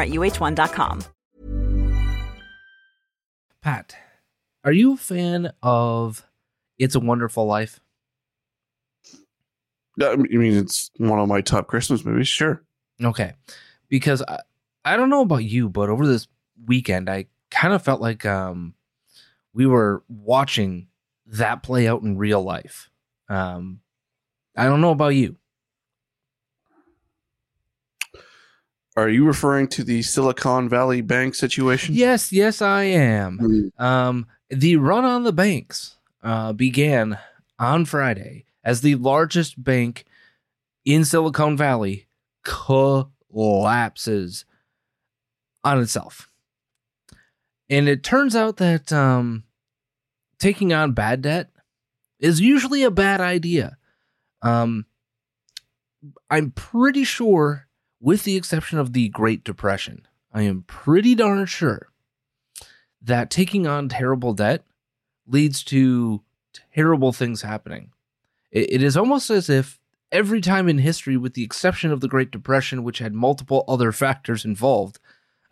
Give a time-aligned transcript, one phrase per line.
[0.00, 1.04] at uhone.com.
[3.60, 3.94] Pat,
[4.64, 6.26] are you a fan of
[6.78, 7.80] It's a Wonderful Life?
[10.02, 12.28] I mean, it's one of my top Christmas movies.
[12.28, 12.62] Sure.
[13.02, 13.34] Okay.
[13.88, 14.40] Because I,
[14.84, 16.28] I don't know about you, but over this
[16.66, 18.74] weekend, I kind of felt like um,
[19.52, 20.88] we were watching
[21.26, 22.90] that play out in real life.
[23.28, 23.80] Um,
[24.56, 25.36] I don't know about you.
[28.96, 31.94] Are you referring to the Silicon Valley Bank situation?
[31.94, 33.72] Yes, yes, I am.
[33.78, 33.82] Mm.
[33.82, 37.18] Um, the run on the banks uh, began
[37.58, 40.04] on Friday as the largest bank
[40.84, 42.06] in Silicon Valley
[42.44, 44.44] collapses
[45.64, 46.28] on itself.
[47.70, 49.44] And it turns out that um,
[50.38, 51.50] taking on bad debt
[52.18, 53.78] is usually a bad idea.
[54.42, 54.84] Um,
[56.28, 57.68] I'm pretty sure,
[58.02, 61.88] with the exception of the Great Depression, I am pretty darn sure
[63.00, 64.64] that taking on terrible debt
[65.26, 66.20] leads to
[66.74, 67.92] terrible things happening.
[68.50, 69.78] It, it is almost as if
[70.10, 73.92] every time in history, with the exception of the Great Depression, which had multiple other
[74.04, 74.98] factors involved,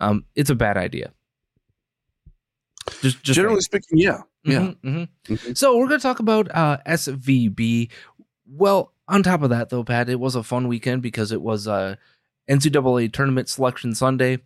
[0.00, 1.12] um, it's a bad idea.
[3.00, 4.22] Just, just Generally speaking, yeah.
[4.43, 4.59] Yeah.
[4.60, 5.09] Mhm, mhm.
[5.28, 5.56] Mhm.
[5.56, 7.91] So we're going to talk about uh, SVB.
[8.49, 11.69] Well, on top of that, though, Pat, it was a fun weekend because it was
[11.69, 11.97] uh,
[12.50, 14.38] NCAA Tournament Selection Sunday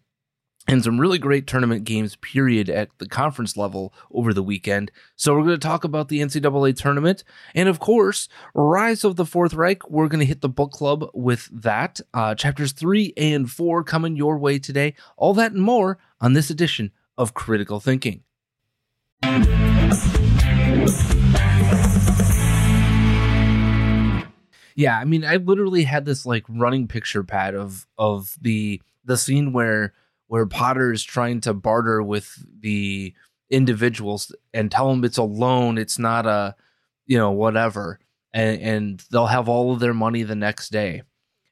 [0.66, 4.90] and some really great tournament games, period, at the conference level over the weekend.
[5.16, 7.22] So we're going to talk about the NCAA tournament.
[7.54, 9.88] And of course, Rise of the Fourth Reich.
[9.90, 12.00] We're going to hit the book club with that.
[12.14, 14.94] Uh, chapters three and four coming your way today.
[15.16, 18.22] All that and more on this edition of Critical Thinking.
[24.74, 29.16] Yeah, I mean, I literally had this like running picture pad of of the the
[29.16, 29.94] scene where
[30.26, 33.14] where Potter is trying to barter with the
[33.50, 36.56] individuals and tell them it's a loan, it's not a
[37.06, 38.00] you know whatever,
[38.32, 41.02] and and they'll have all of their money the next day.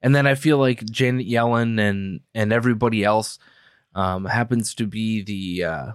[0.02, 3.38] And then I feel like Janet Yellen and and everybody else
[3.94, 5.92] um, happens to be the uh,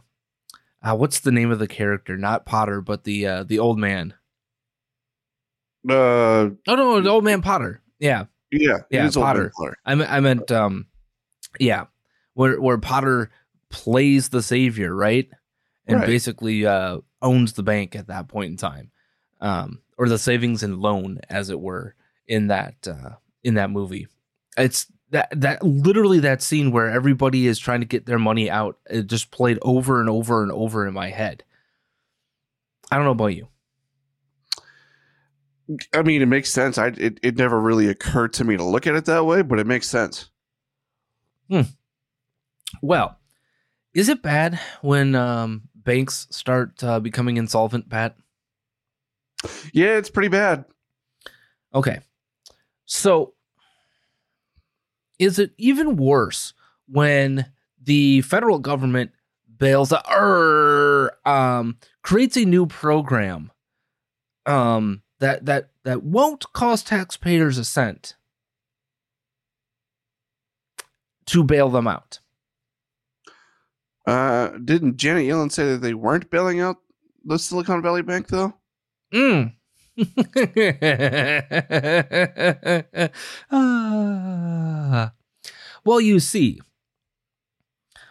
[0.81, 2.17] uh, what's the name of the character?
[2.17, 4.13] Not Potter, but the uh, the old man.
[5.89, 7.81] Uh, Oh no, the old man Potter.
[7.99, 8.79] Yeah, yeah.
[8.89, 9.51] Yeah, is Old Man Potter.
[9.57, 9.77] Potter.
[9.85, 10.87] I meant, I meant, um,
[11.59, 11.85] yeah,
[12.33, 13.31] where where Potter
[13.69, 15.29] plays the savior, right,
[15.85, 16.05] and Right.
[16.07, 18.91] basically uh, owns the bank at that point in time,
[19.41, 21.95] um, or the savings and loan, as it were,
[22.27, 24.07] in that uh, in that movie.
[24.57, 28.77] It's that that literally that scene where everybody is trying to get their money out.
[28.89, 31.43] It just played over and over and over in my head.
[32.91, 33.47] I don't know about you.
[35.93, 36.77] I mean, it makes sense.
[36.77, 39.59] I it, it never really occurred to me to look at it that way, but
[39.59, 40.29] it makes sense.
[42.81, 43.17] Well,
[43.93, 48.15] is it bad when um, banks start uh, becoming insolvent, Pat?
[49.73, 50.65] Yeah, it's pretty bad.
[51.73, 51.99] Okay.
[52.85, 53.33] So,
[55.19, 56.53] is it even worse
[56.87, 57.51] when
[57.81, 59.11] the federal government
[59.57, 63.51] bails out or um, creates a new program
[64.45, 68.15] um, that that that won't cost taxpayers a cent
[71.27, 72.19] to bail them out?
[74.05, 76.77] Uh, didn't Janet Yellen say that they weren't bailing out
[77.25, 78.53] the Silicon Valley Bank though?
[79.13, 79.53] Mm.
[83.49, 85.13] Ah.
[85.83, 86.59] well, you see,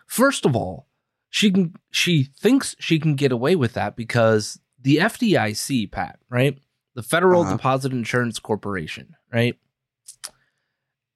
[0.06, 0.88] first of all,
[1.30, 6.58] she can she thinks she can get away with that because the FDIC, Pat, right?
[6.96, 7.52] The Federal Uh-huh.
[7.58, 9.54] Deposit Insurance Corporation, right?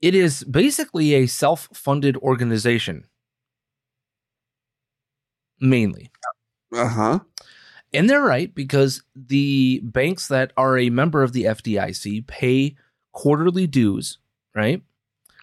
[0.02, 3.06] It is basically a self-funded organization.
[5.58, 6.10] Mainly.
[6.72, 7.18] Uh huh.
[7.94, 12.76] And they're right because the banks that are a member of the FDIC pay
[13.12, 14.18] quarterly dues,
[14.54, 14.82] right?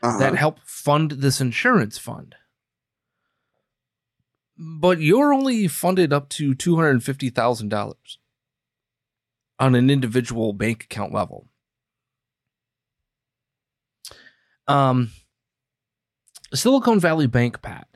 [0.04, 0.20] Uh-huh.
[0.20, 2.36] That help fund this insurance fund.
[4.56, 8.18] But you're only funded up to $250,000
[9.60, 11.48] on an individual bank account level.
[14.68, 15.12] Um,
[16.54, 17.88] Silicon Valley Bank, Pat,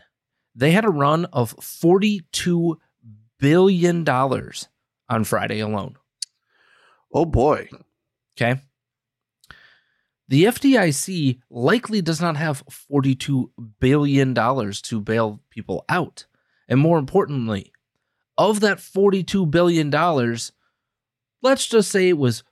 [0.55, 2.77] they had a run of $42
[3.39, 5.95] billion on Friday alone.
[7.13, 7.67] oh boy.
[8.37, 8.61] Okay.
[10.27, 13.49] The FDIC likely does not have $42
[13.81, 16.25] billion to bail people out.
[16.69, 17.73] And more importantly,
[18.37, 19.89] of that $42 billion,
[21.41, 22.43] let's just say it was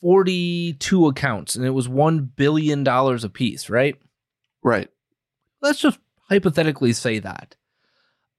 [0.00, 3.96] 42 accounts and it was $1 billion a piece, right?
[4.62, 4.88] Right.
[5.62, 5.98] let's just
[6.28, 7.56] hypothetically say that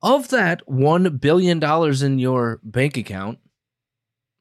[0.03, 1.61] of that $1 billion
[2.03, 3.39] in your bank account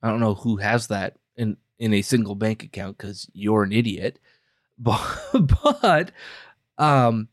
[0.03, 3.73] i don't know who has that in in a single bank account because you're an
[3.73, 4.19] idiot
[4.79, 5.01] but
[5.73, 6.13] but
[6.79, 7.29] um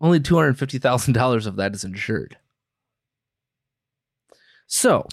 [0.00, 2.38] only $250000 of that is insured
[4.66, 5.06] so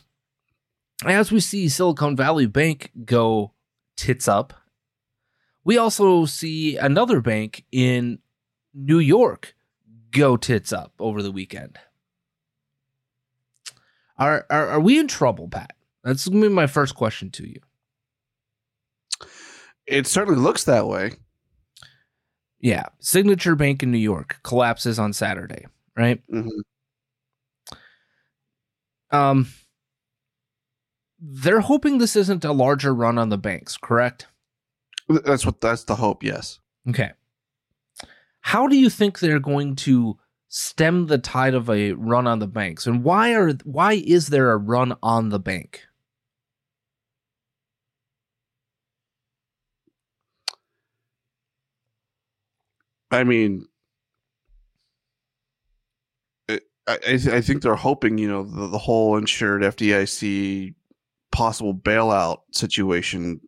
[1.06, 3.52] as we see silicon valley bank go
[3.96, 4.54] tits up
[5.68, 8.20] we also see another bank in
[8.74, 9.54] New York
[10.12, 11.78] go tits up over the weekend.
[14.18, 15.74] Are are, are we in trouble, Pat?
[16.06, 17.60] That's gonna be my first question to you.
[19.86, 21.12] It certainly looks that way.
[22.62, 25.66] Yeah, Signature Bank in New York collapses on Saturday,
[25.98, 26.22] right?
[26.32, 26.50] Mhm.
[29.12, 29.48] Um,
[31.20, 34.28] they're hoping this isn't a larger run on the banks, correct?
[35.10, 36.24] That's what that's the hope.
[36.24, 36.60] Yes.
[36.90, 37.12] Okay.
[38.42, 40.18] How do you think they're going to
[40.48, 44.52] stem the tide of a run on the banks, and why are why is there
[44.52, 45.84] a run on the bank?
[53.10, 53.66] I mean,
[56.50, 60.76] I I th- I think they're hoping you know the, the whole insured FDIC
[61.38, 63.40] possible bailout situation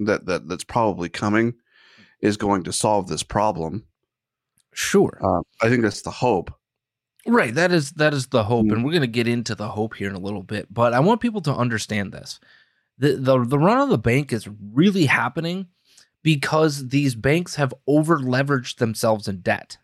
[0.00, 1.54] that that that's probably coming
[2.20, 3.84] is going to solve this problem.
[4.72, 5.18] Sure.
[5.22, 6.52] Um, I think that's the hope.
[7.26, 8.72] Right, that is that is the hope, Mm.
[8.72, 10.72] and we're going to get into the hope here in a little bit.
[10.72, 12.40] But I want people to understand this:
[12.96, 15.66] the the the run on the bank is really happening
[16.22, 19.78] because these banks have over leveraged themselves in debt.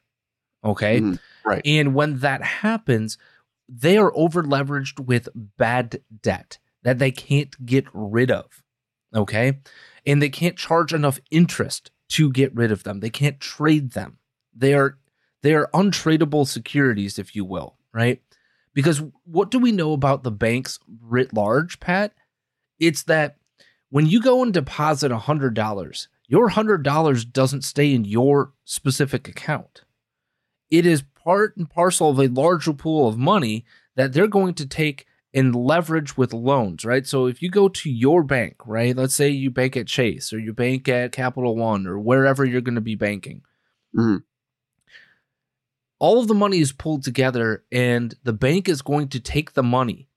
[0.65, 1.63] Okay, Mhm, right.
[1.65, 3.19] and when that happens,
[3.69, 8.63] they are over leveraged with bad debt that they can't get rid of.
[9.15, 9.61] Okay,
[10.07, 13.01] and they can't charge enough interest to get rid of them.
[13.01, 14.19] They can't trade them.
[14.55, 14.99] They are
[15.43, 18.23] they are untradeable securities, if you will, right?
[18.73, 22.15] Because what do we know about the banks writ large, Pat?
[22.81, 23.37] It's that
[23.91, 29.83] when you go and deposit $100, your $100 doesn't stay in your specific account.
[30.71, 33.65] It is part and parcel of a larger pool of money
[33.97, 37.07] that they're going to take and leverage with loans, right?
[37.07, 38.97] So if you go to your bank, right?
[38.97, 42.61] Let's say you bank at Chase or you bank at Capital One or wherever you're
[42.61, 43.43] going to be banking
[43.97, 44.23] Mhm.
[45.99, 49.63] all of the money is pulled together and the bank is going to take the
[49.63, 50.09] money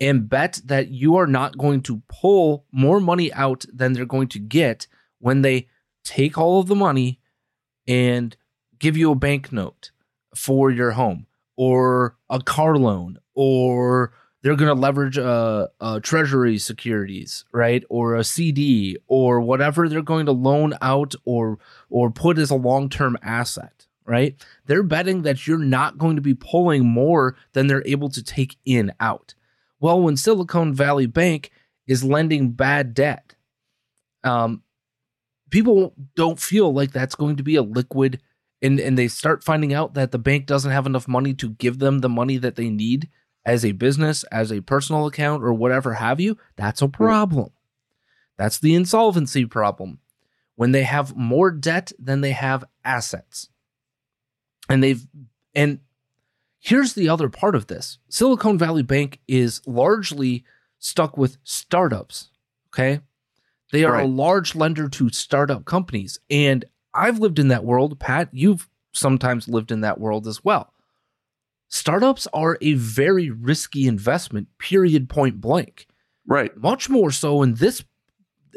[0.00, 4.28] and bet that you are not going to pull more money out than they're going
[4.28, 4.86] to get
[5.20, 5.68] when they
[6.04, 7.20] take all of the money
[7.86, 8.36] and
[8.78, 9.90] give you a banknote
[10.34, 14.12] for your home or a car loan or
[14.46, 17.82] they're going to leverage a, a treasury securities right?
[17.90, 21.58] Or a cd or whatever they're going to loan out or
[21.90, 24.36] or put as a long-term asset right?
[24.66, 28.56] They're betting that you're not going to be pulling more than they're able to take
[28.64, 29.34] in out.
[29.80, 31.50] Well when silicon valley bank
[31.88, 33.34] is lending bad debt
[34.22, 34.62] um
[35.50, 38.20] people don't feel like that's going to be a liquid
[38.62, 41.80] and and they start finding out that the bank doesn't have enough money to give
[41.80, 43.08] them the money that they need
[43.46, 47.50] as a business as a personal account or whatever have you that's a problem.
[48.36, 50.00] That's the insolvency problem.
[50.56, 53.48] When they have more debt than they have assets.
[54.68, 55.06] And they've
[55.54, 55.78] and
[56.58, 57.98] here's the other part of this.
[58.10, 60.44] Silicon valley bank is largely
[60.78, 62.28] stuck with startups
[62.76, 63.00] okay?
[63.72, 66.18] They are a large lender to startup companies.
[66.30, 67.98] And i've lived in that world.
[67.98, 70.72] Pat you've sometimes lived in that world as well
[71.68, 75.86] startups are a very risky investment period point blank
[76.26, 76.56] Right.
[76.56, 77.84] much more so in this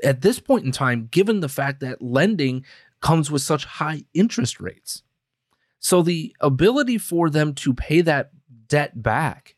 [0.03, 2.65] at this point in time given the fact that lending
[3.01, 5.03] comes with such high interest rates
[5.79, 8.31] so the ability for them to pay that
[8.67, 9.55] debt back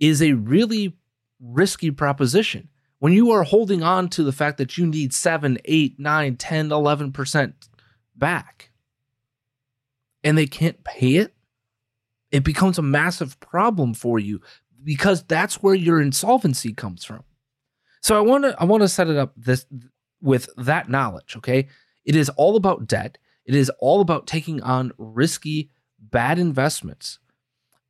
[0.00, 0.96] is a really
[1.40, 2.68] risky proposition.
[2.98, 6.68] When you are holding on to the fact that you need 7, 8, 9, 10,
[6.70, 7.52] 11%
[8.16, 8.70] back
[10.24, 11.34] and they can't pay it,
[12.30, 14.40] it becomes a massive problem for you
[14.84, 17.24] because that's where your insolvency comes from.
[18.00, 19.66] So I want to I want to set it up this
[20.20, 21.68] with that knowledge, okay?
[22.04, 23.18] It is all about debt.
[23.44, 27.18] It is all about taking on risky bad investments.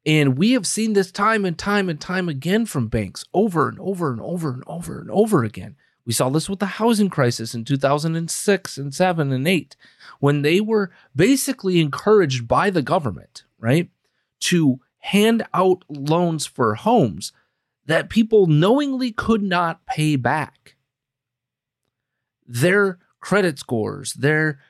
[0.06, 3.78] And we have seen this time and time and time again from banks over and
[3.80, 5.76] over and over and over and over again.
[6.06, 9.76] We saw this with the housing crisis in 2006 and 7 and 8
[10.20, 13.90] when they were basically encouraged by the government, right,
[14.40, 17.32] to hand out loans for homes
[17.86, 20.76] that people knowingly could not pay back.
[22.46, 24.60] Their credit scores, their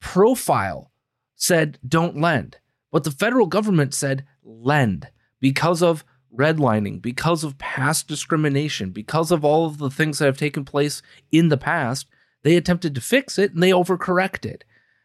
[0.00, 0.92] profile
[1.34, 2.58] said don't lend.
[2.92, 5.08] But the federal government said lend
[5.40, 6.04] because of
[6.36, 11.02] redlining, because of past discrimination, because of all of the things that have taken place
[11.32, 12.06] in the past.
[12.42, 14.62] They attempted to fix it and they overcorrected.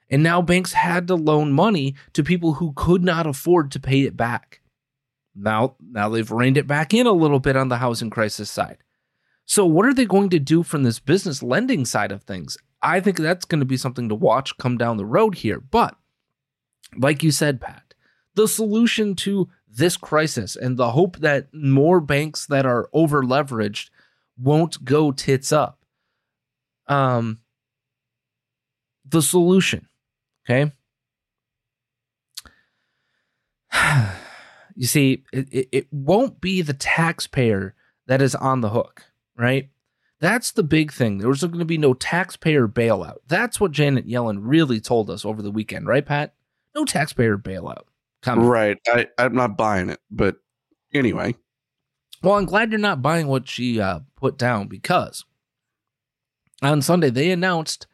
[0.10, 4.02] And now banks had to loan money to people who could not afford to pay
[4.02, 4.62] it back.
[5.36, 8.78] Now, now they've reined it back in a little bit on the housing crisis side.
[9.46, 12.58] So, what are they going to do from this business lending side of things?
[12.82, 15.60] I think that's going to be something to watch come down the road here.
[15.60, 15.96] But,
[16.98, 17.94] like you said, Pat,
[18.36, 23.90] the solution to this crisis and the hope that more banks that are over leveraged
[24.38, 25.80] won't go tits up.
[26.88, 27.40] Um,
[29.06, 29.88] the solution,
[30.46, 30.72] okay?
[34.75, 37.75] you see, it, it, won't be the taxpayer
[38.08, 39.04] that is on the hook,
[39.38, 39.70] right?
[40.20, 41.18] That's the big thing.
[41.18, 43.18] There was going to be no taxpayer bailout.
[43.28, 46.34] That's what Janet Yellen really told us over the weekend, right, Pat?
[46.74, 47.84] No taxpayer bailout.
[48.22, 48.46] Coming.
[48.46, 48.78] Right.
[48.88, 50.38] I, I'm not buying it, but
[50.94, 51.36] anyway.
[52.24, 55.25] Well, I'm glad you're not buying what she uh, put down because
[56.62, 57.88] on Sunday they announced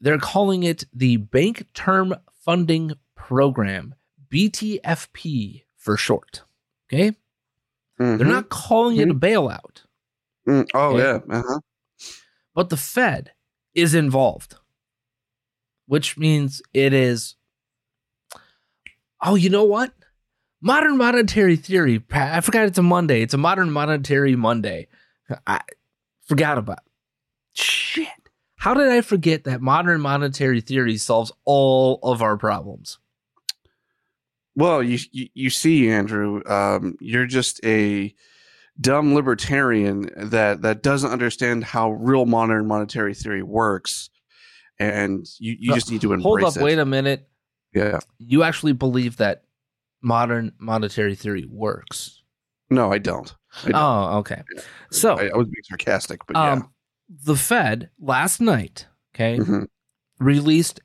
[0.00, 2.14] they're calling it the Bank Term
[2.44, 3.94] Funding Program,
[4.32, 6.42] BTFP for short.
[6.88, 7.10] Okay.
[8.00, 8.16] Mm-hmm.
[8.16, 9.10] They're not calling mm-hmm.
[9.10, 9.24] it a mm-hmm.
[9.24, 9.84] bailout.
[10.48, 10.98] Mm, oh, okay?
[10.98, 11.36] yeah.
[11.36, 11.60] Uh-huh.
[12.54, 13.32] But the Fed
[13.74, 14.56] is involved,
[15.86, 17.36] which means it is.
[19.22, 19.92] Oh, you know what?
[20.60, 22.02] Modern monetary theory.
[22.12, 23.22] I forgot it's a Monday.
[23.22, 24.88] It's a modern monetary Monday.
[25.46, 25.60] I
[26.26, 26.78] forgot about.
[26.78, 27.60] It.
[27.60, 28.27] Shit.
[28.58, 32.98] How did I forget that modern monetary theory solves all of our problems?
[34.56, 38.12] Well, you you, you see, Andrew, um, you're just a
[38.80, 44.10] dumb libertarian that that doesn't understand how real modern monetary theory works,
[44.80, 46.64] and you, you just need to embrace Hold up, it.
[46.64, 47.28] wait a minute.
[47.72, 49.44] Yeah, you actually believe that
[50.02, 52.24] modern monetary theory works?
[52.70, 53.32] No, I don't.
[53.64, 53.80] I don't.
[53.80, 54.42] Oh, okay.
[54.90, 56.64] So I, I, was being sarcastic, but um, yeah.
[57.08, 59.64] The Fed last night, okay, mm-hmm.
[60.18, 60.80] released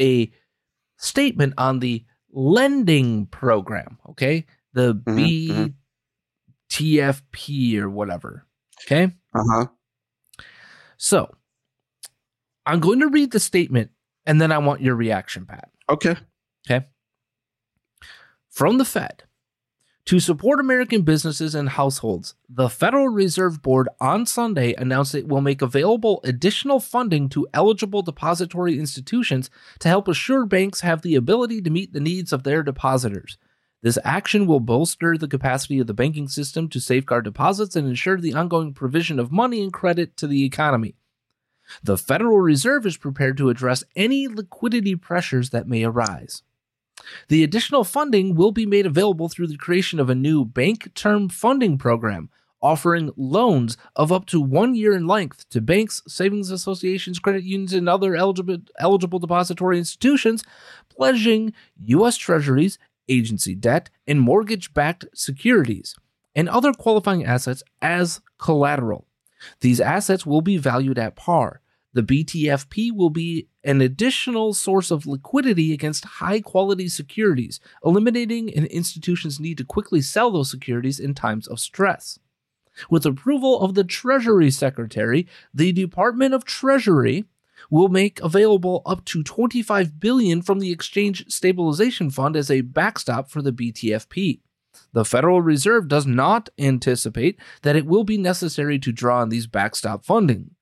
[0.00, 0.30] a
[0.96, 3.98] statement on the lending program.
[4.10, 5.18] Okay, the mm-hmm.
[5.50, 5.66] Mm-hmm.
[7.78, 8.46] Or whatever.
[8.84, 9.12] Okay.
[9.34, 9.66] Uh huh.
[10.96, 11.34] So
[12.64, 13.90] I'm going to read the statement
[14.24, 15.68] and then I want your reaction, Pat.
[15.88, 16.16] Okay.
[16.66, 16.86] Okay.
[18.50, 19.24] From the Fed.
[20.06, 25.40] To support American businesses and households, the Federal Reserve Board on Sunday announced it will
[25.40, 31.62] make available additional funding to eligible depository institutions to help assure banks have the ability
[31.62, 33.38] to meet the needs of their depositors.
[33.82, 38.18] This action will bolster the capacity of the banking system to safeguard deposits and ensure
[38.18, 40.96] the ongoing provision of money and credit to the economy.
[41.82, 46.42] The Federal Reserve is prepared to address any liquidity pressures that may arise.
[47.28, 51.28] The additional funding will be made available through the creation of a new bank term
[51.28, 52.30] funding program
[52.62, 57.72] offering loans of up to one year in length to banks, savings associations, credit unions,
[57.72, 60.44] and other eligible, eligible depository institutions,
[60.88, 62.16] pledging U.S.
[62.16, 65.96] Treasuries agency debt, and mortgage backed securities,
[66.34, 69.06] and other qualifying assets as collateral.
[69.60, 71.61] These assets will be valued at par.
[71.94, 78.64] The BTFP will be an additional source of liquidity against high quality securities, eliminating an
[78.66, 82.18] institution's need to quickly sell those securities in times of stress.
[82.88, 87.26] With approval of the Treasury Secretary, the Department of Treasury
[87.70, 93.28] will make available up to 25 billion from the Exchange Stabilization Fund as a backstop
[93.28, 94.40] for the BTFP.
[94.94, 99.46] The Federal Reserve does not anticipate that it will be necessary to draw on these
[99.46, 100.52] backstop funding.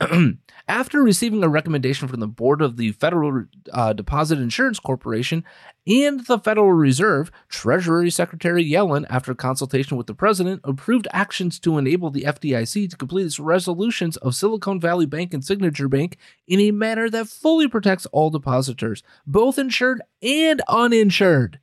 [0.68, 5.44] After receiving a recommendation from the board of the Federal uh, Deposit Insurance Corporation
[5.86, 11.76] and the Federal Reserve, Treasury Secretary Yellen, after consultation with the president, approved actions to
[11.76, 16.16] enable the FDIC to complete its resolutions of Silicon Valley Bank and Signature Bank
[16.46, 21.58] in a manner that fully protects all depositors, both insured and uninsured.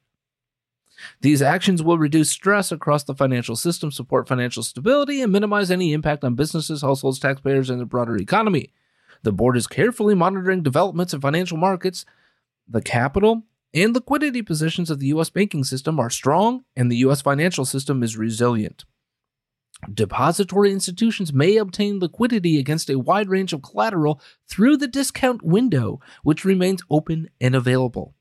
[1.22, 5.94] These actions will reduce stress across the financial system, support financial stability, and minimize any
[5.94, 8.72] impact on businesses, households, taxpayers, and the broader economy.
[9.24, 12.06] The board is carefully monitoring developments in financial markets.
[12.68, 15.30] The capital and liquidity positions of the U.S.
[15.30, 17.22] banking system are strong, and the U.S.
[17.22, 18.86] financial system is resilient.
[19.94, 26.00] Depository institutions may obtain liquidity against a wide range of collateral through the discount window,
[26.24, 28.16] which remains open and available.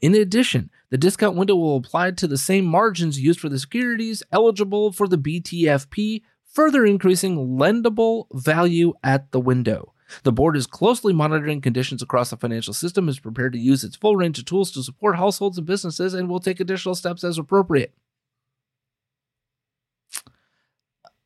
[0.00, 4.22] In addition, the discount window will apply to the same margins used for the securities
[4.32, 9.94] eligible for the BTFP, further increasing lendable value at the window.
[10.24, 13.96] The board is closely monitoring conditions across the financial system, is prepared to use its
[13.96, 17.38] full range of tools to support households and businesses, and will take additional steps as
[17.38, 17.94] appropriate.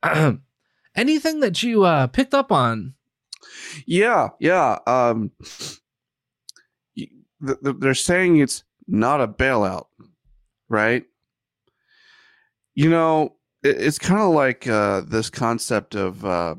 [0.95, 2.95] Anything that you uh, picked up on?
[3.87, 4.79] Yeah, yeah.
[4.87, 5.31] Um,
[7.63, 9.87] they're saying it's not a bailout,
[10.69, 11.05] right?
[12.75, 16.57] You know, it's kind of like uh, this concept of uh,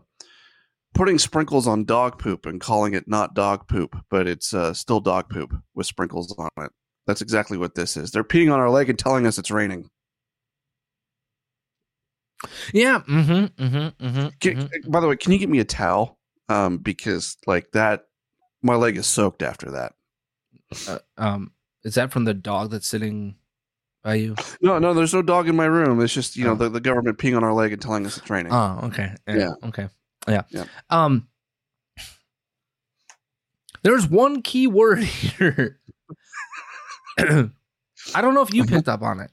[0.93, 4.99] putting sprinkles on dog poop and calling it not dog poop, but it's uh, still
[4.99, 6.71] dog poop with sprinkles on it.
[7.05, 8.11] That's exactly what this is.
[8.11, 9.89] They're peeing on our leg and telling us it's raining.
[12.73, 13.01] Yeah.
[13.07, 14.91] Mm-hmm, mm-hmm, mm-hmm, can, mm-hmm.
[14.91, 16.17] By the way, can you get me a towel?
[16.47, 18.05] Um, because like that,
[18.61, 19.93] my leg is soaked after that.
[20.88, 21.51] Uh, um,
[21.84, 23.36] is that from the dog that's sitting
[24.03, 24.36] by you?
[24.62, 26.01] No, no, there's no dog in my room.
[26.01, 26.50] It's just you oh.
[26.50, 28.51] know the, the government peeing on our leg and telling us it's raining.
[28.51, 29.13] Oh, okay.
[29.27, 29.38] Yeah.
[29.38, 29.53] yeah.
[29.63, 29.88] Okay.
[30.27, 30.41] Yeah.
[30.50, 30.65] yeah.
[30.89, 31.27] Um.
[33.84, 35.79] There's one key word here.
[37.19, 39.31] I don't know if you picked up on it.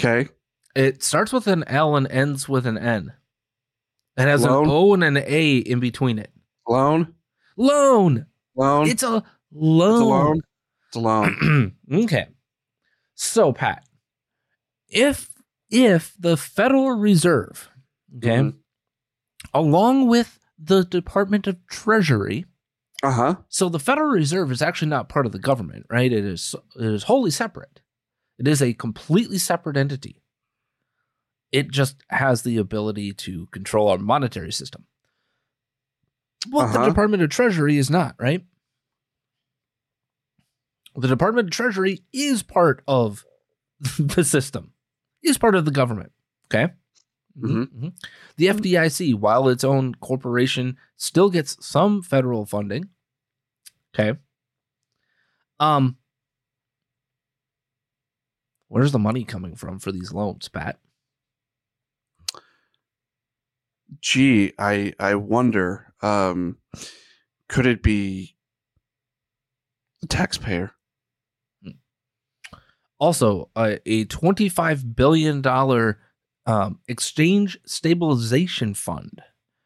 [0.00, 0.30] Okay.
[0.74, 3.12] It starts with an L and ends with an N.
[4.16, 4.64] It has Loan?
[4.64, 6.30] an O and an A in between it.
[6.68, 7.14] Loan.
[7.56, 8.26] Loan.
[8.56, 8.88] Loan.
[8.88, 9.22] It's a
[9.54, 10.42] loan.
[10.88, 11.26] It's a loan.
[11.28, 12.04] It's a loan.
[12.04, 12.26] okay.
[13.14, 13.84] So Pat,
[14.88, 15.30] if
[15.70, 17.70] if the Federal Reserve,
[18.16, 18.58] okay, mm-hmm.
[19.54, 22.46] along with the Department of Treasury,
[23.02, 23.34] uh huh.
[23.48, 26.12] So the Federal Reserve is actually not part of the government, right?
[26.12, 27.80] It is it is wholly separate.
[28.38, 30.22] It is a completely separate entity.
[31.50, 34.86] It just has the ability to control our monetary system.
[36.50, 36.80] Well, uh-huh.
[36.80, 38.44] the Department of Treasury is not, right?
[40.96, 43.24] The Department of Treasury is part of
[43.98, 44.72] the system,
[45.22, 46.12] is part of the government.
[46.46, 46.72] Okay.
[47.38, 47.62] Mm-hmm.
[47.62, 47.88] Mm-hmm.
[48.36, 52.90] The FDIC, while its own corporation, still gets some federal funding.
[53.94, 54.18] Okay.
[55.58, 55.96] Um,
[58.68, 60.78] where's the money coming from for these loans, Pat?
[64.00, 65.92] Gee, I I wonder.
[66.00, 66.58] Um,
[67.48, 68.34] could it be
[70.00, 70.72] the taxpayer?
[73.02, 75.44] Also, a $25 billion
[76.46, 79.20] um, exchange stabilization fund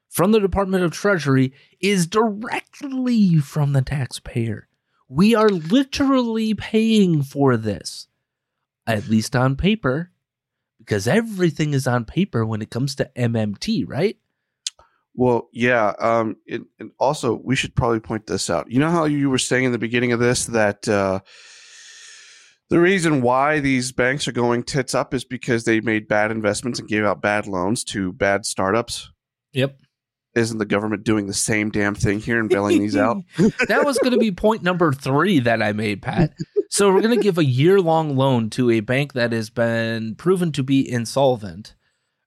[0.08, 4.68] from the Department of Treasury is directly from the taxpayer.
[5.06, 8.06] We are literally paying for this,
[8.86, 10.12] at least on paper,
[10.78, 14.16] because everything is on paper when it comes to MMT, right?
[15.12, 15.92] Well, yeah.
[15.98, 16.64] Um, and
[16.98, 18.70] also, we should probably point this out.
[18.70, 21.20] You know how you were saying in the beginning of this that uh,
[22.68, 26.80] the reason why these banks are going tits up is because they made bad investments
[26.80, 29.10] and gave out bad loans to bad startups.
[29.52, 29.78] Yep.
[30.34, 33.18] Isn't the government doing the same damn thing here and bailing these out?
[33.68, 36.34] that was going to be point number three that I made, Pat.
[36.68, 40.14] So we're going to give a year long loan to a bank that has been
[40.16, 41.74] proven to be insolvent,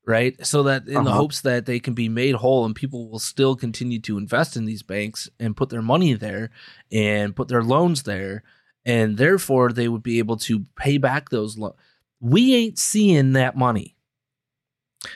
[0.07, 0.43] right?
[0.45, 1.03] So that in uh-huh.
[1.03, 4.55] the hopes that they can be made whole and people will still continue to invest
[4.55, 6.49] in these banks and put their money there
[6.91, 8.43] and put their loans there
[8.85, 11.75] and therefore they would be able to pay back those loans.
[12.19, 13.95] We ain't seeing that money.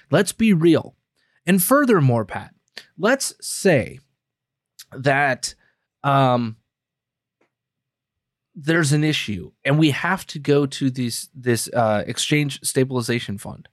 [0.10, 0.95] Let's be real.
[1.45, 2.54] And furthermore, Pat,
[2.97, 3.99] let's say
[4.91, 5.56] that
[6.04, 6.58] um,
[8.56, 13.67] there's an issue and we have to go to this this uh, exchange stabilization fund.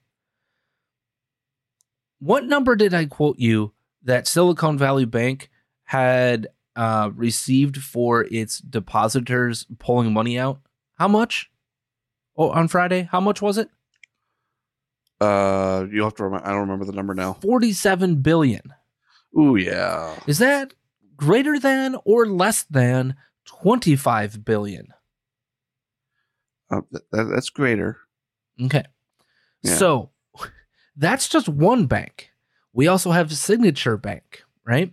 [2.18, 3.72] What number did I quote you
[4.02, 5.50] that Silicon Valley Bank
[5.84, 6.48] had
[6.80, 10.60] uh, received for its depositors pulling money out.
[10.94, 11.50] How much?
[12.38, 13.68] Oh, on Friday, how much was it?
[15.20, 16.46] Uh, you have to remember.
[16.46, 17.34] I don't remember the number now.
[17.34, 18.62] Forty-seven billion.
[19.38, 20.18] Ooh, yeah.
[20.26, 20.72] Is that
[21.16, 23.14] greater than or less than
[23.44, 24.88] 25 billion?
[26.70, 27.98] Uh, th- that, that's greater.
[28.60, 28.84] Okay.
[29.62, 29.74] Yeah.
[29.74, 30.10] So
[30.96, 32.30] that's just one bank.
[32.72, 34.90] We also have Signature Bank, right?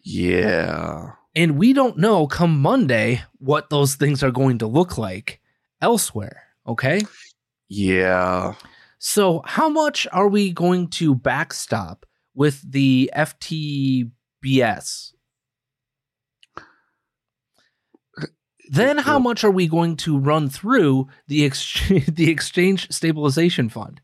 [0.00, 1.12] Yeah.
[1.36, 5.40] And we don't know come Monday what those things are going to look like
[5.80, 6.44] elsewhere.
[6.66, 7.02] Okay.
[7.68, 8.54] Yeah.
[8.98, 15.12] So, how much are we going to backstop with the FTBS?
[18.70, 24.00] Then, how much are we going to run through the exchange, the Exchange Stabilization Fund?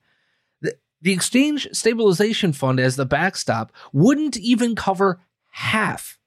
[0.61, 6.20] The, the Exchange Stabilization Fund, as the backstop, wouldn't even cover half.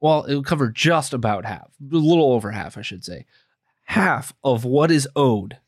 [0.00, 3.26] Well, it would cover just about half, a little over half, I should say,
[3.84, 5.58] half of what is owed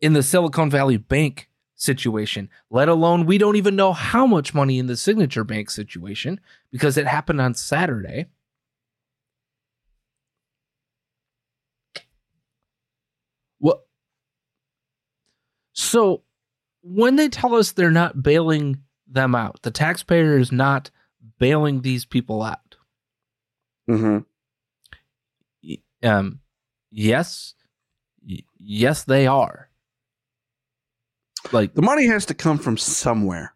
[0.00, 4.78] in the Silicon Valley Bank situation, let alone we don't even know how much money
[4.78, 8.26] in the Signature Bank situation because it happened on Saturday.
[13.58, 13.86] What?
[15.72, 16.22] So
[16.82, 20.90] when they tell us they're not bailing them out, the taxpayer is not
[21.38, 22.67] bailing these people out.
[23.88, 24.18] Mm-hmm.
[26.02, 26.40] Um,
[26.90, 27.54] yes,
[28.58, 29.68] yes, they are.
[31.52, 33.54] Like, The money has to come from somewhere.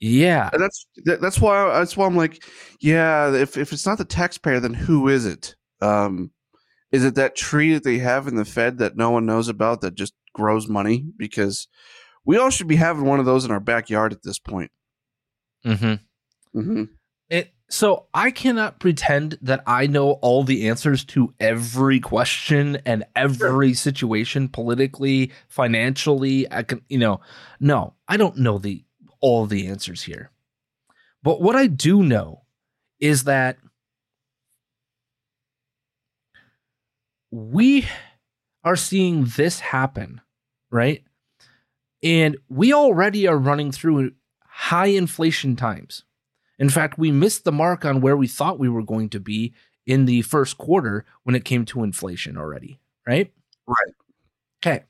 [0.00, 2.44] yeah, And that's that, that's why that's why I'm like,
[2.80, 3.32] yeah.
[3.34, 5.56] If if it's not the taxpayer, then who is it?
[5.80, 6.30] Um,
[6.92, 9.80] is it that tree that they have in the Fed that no one knows about
[9.80, 11.06] that just grows money?
[11.16, 11.68] Because
[12.24, 14.70] we all should be having one of those in our backyard at this point.
[15.64, 16.58] mm-hmm.
[16.58, 16.84] Mm-hmm.
[17.72, 23.74] So I cannot pretend that I know all the answers to every question and every
[23.74, 26.50] situation politically, financially.
[26.50, 27.20] I can, you know,
[27.60, 28.82] no, I don't know the
[29.20, 30.32] all the answers here.
[31.22, 32.42] But what I do know
[32.98, 33.58] is that
[37.30, 37.86] we
[38.64, 40.20] are seeing this happen,
[40.72, 41.04] right?
[42.02, 44.12] And we already are running through
[44.44, 46.02] high inflation times.
[46.60, 49.54] In fact, we missed the mark on where we thought we were going to be
[49.86, 53.32] in the first quarter when it came to inflation already, right?
[53.66, 53.94] Right.
[54.62, 54.84] Okay.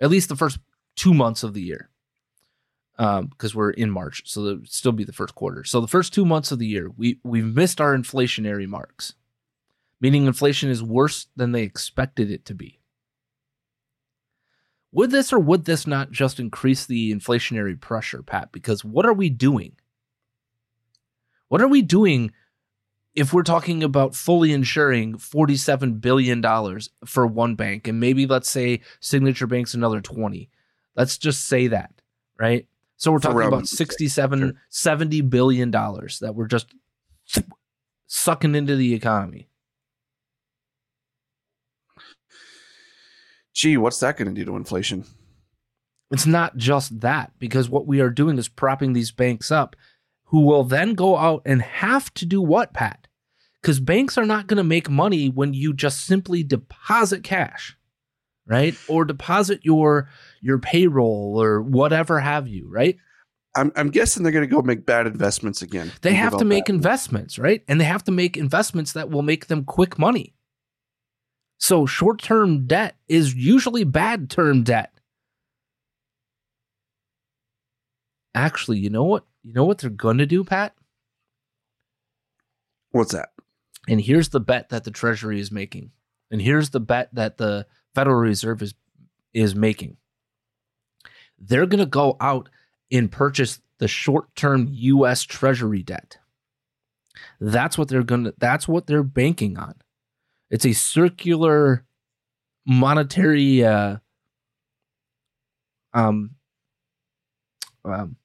[0.00, 0.58] At least the first
[0.96, 1.88] two months of the year.
[3.00, 5.62] Um, because we're in March, so it'll still be the first quarter.
[5.62, 9.14] So the first two months of the year, we we've missed our inflationary marks,
[10.00, 12.80] meaning inflation is worse than they expected it to be.
[14.90, 18.50] Would this or would this not just increase the inflationary pressure, Pat?
[18.50, 19.76] Because what are we doing?
[21.48, 22.30] What are we doing
[23.14, 26.42] if we're talking about fully insuring $47 billion
[27.04, 30.50] for one bank and maybe let's say Signature Bank's another 20?
[30.94, 31.92] Let's just say that,
[32.38, 32.66] right?
[32.96, 34.52] So we're talking about 67, sure.
[34.68, 36.74] 70 billion dollars that we're just
[38.08, 39.48] sucking into the economy.
[43.54, 45.04] Gee, what's that going to do to inflation?
[46.10, 49.76] It's not just that, because what we are doing is propping these banks up,
[50.28, 53.06] who will then go out and have to do what, Pat?
[53.60, 57.76] Because banks are not going to make money when you just simply deposit cash,
[58.46, 58.76] right?
[58.88, 60.08] Or deposit your
[60.40, 62.96] your payroll or whatever have you, right?
[63.56, 65.90] I'm I'm guessing they're going to go make bad investments again.
[66.02, 66.74] They have to make that.
[66.74, 67.64] investments, right?
[67.66, 70.34] And they have to make investments that will make them quick money.
[71.58, 74.92] So short term debt is usually bad term debt.
[78.34, 79.24] Actually, you know what?
[79.42, 80.74] You know what they're going to do, Pat?
[82.90, 83.30] What's that?
[83.88, 85.90] And here's the bet that the Treasury is making.
[86.30, 88.74] And here's the bet that the Federal Reserve is
[89.32, 89.96] is making.
[91.38, 92.48] They're going to go out
[92.90, 96.18] and purchase the short-term US Treasury debt.
[97.40, 99.74] That's what they're going to that's what they're banking on.
[100.50, 101.84] It's a circular
[102.66, 103.96] monetary uh
[105.94, 106.32] um
[107.84, 108.17] um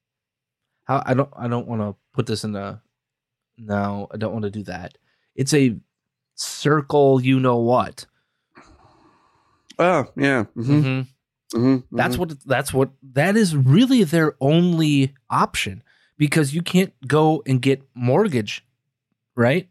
[0.85, 2.81] how I don't I don't want to put this in a
[3.57, 4.97] no, I don't want to do that.
[5.35, 5.75] It's a
[6.35, 8.05] circle, you know what.
[9.79, 10.43] Oh, yeah.
[10.55, 11.07] hmm Mhm.
[11.53, 15.83] hmm That's what that's what that is really their only option
[16.17, 18.65] because you can't go and get mortgage,
[19.35, 19.67] right?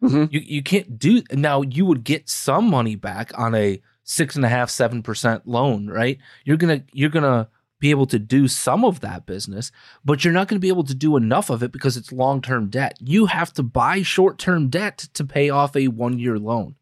[0.00, 1.62] hmm You you can't do now.
[1.62, 5.88] You would get some money back on a six and a half seven percent loan,
[5.88, 6.18] right?
[6.44, 9.70] You're gonna you're gonna be able to do some of that business,
[10.04, 12.40] but you're not going to be able to do enough of it because it's long
[12.40, 12.96] term debt.
[13.00, 16.76] You have to buy short term debt to pay off a one year loan,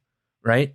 [0.44, 0.74] right?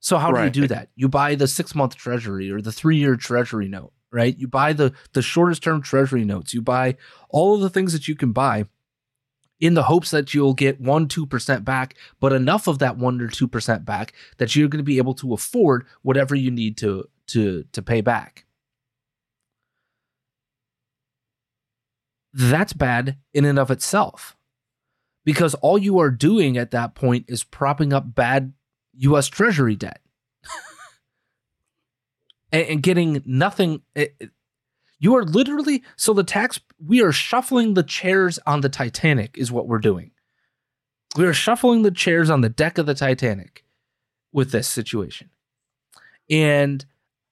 [0.00, 0.90] So how do you do that?
[0.94, 4.36] You buy the six month treasury or the three year treasury note, right?
[4.38, 6.54] You buy the the shortest term treasury notes.
[6.54, 6.96] You buy
[7.28, 8.66] all of the things that you can buy,
[9.60, 13.28] in the hopes that you'll get 1 2% back, but enough of that 1 or
[13.28, 17.64] 2% back that you're going to be able to afford whatever you need to to
[17.72, 18.45] to pay back.
[22.36, 24.36] That's bad in and of itself.
[25.24, 28.52] Because all you are doing at that point is propping up bad
[28.98, 30.02] US Treasury debt.
[32.52, 34.30] and, and, getting nothing it,
[34.98, 39.50] you are literally so the tax we are shuffling the chairs on the Titanic is
[39.50, 40.10] what we're doing.
[41.16, 43.64] We are shuffling the chairs on the deck of the Titanic
[44.30, 45.30] with this situation.
[46.28, 46.84] And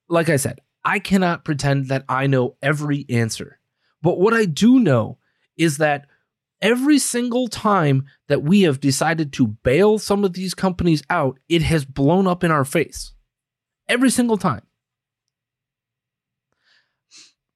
[0.08, 3.60] like I said, I cannot pretend that I know every answer.
[4.04, 5.16] But what I do know
[5.56, 6.06] is that
[6.60, 11.62] every single time that we have decided to bail some of these companies out, it
[11.62, 13.14] has blown up in our face.
[13.88, 14.60] Every single time.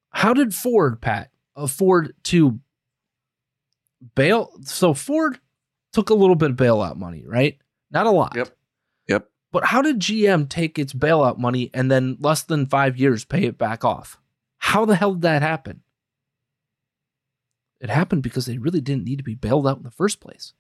[0.09, 2.61] How did Ford, Pat, uh, afford to
[4.15, 4.51] bail?
[4.65, 5.39] So Ford
[5.93, 7.59] took a little bit of bailout money, right?
[7.91, 8.33] Not a lot.
[8.35, 8.57] Yep.
[9.07, 9.29] Yep.
[9.53, 13.45] But how did GM take its bailout money and then less than five years pay
[13.45, 14.19] it back off?
[14.57, 15.83] How the hell did that happen?
[17.81, 20.53] It happened because they really didn't need to be bailed out in the first place.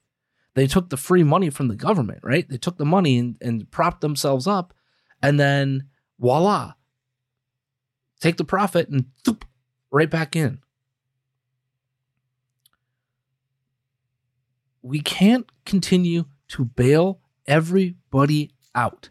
[0.54, 2.48] They took the free money from the government, right?
[2.48, 4.74] They took the money and, and propped themselves up,
[5.22, 6.74] and then voila,
[8.20, 9.44] take the profit and thoop,
[9.90, 10.60] right back in.
[14.82, 19.10] We can't continue to bail everybody out.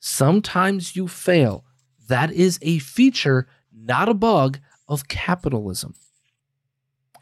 [0.00, 1.64] Sometimes you fail.
[2.08, 5.94] That is a feature, not a bug, of capitalism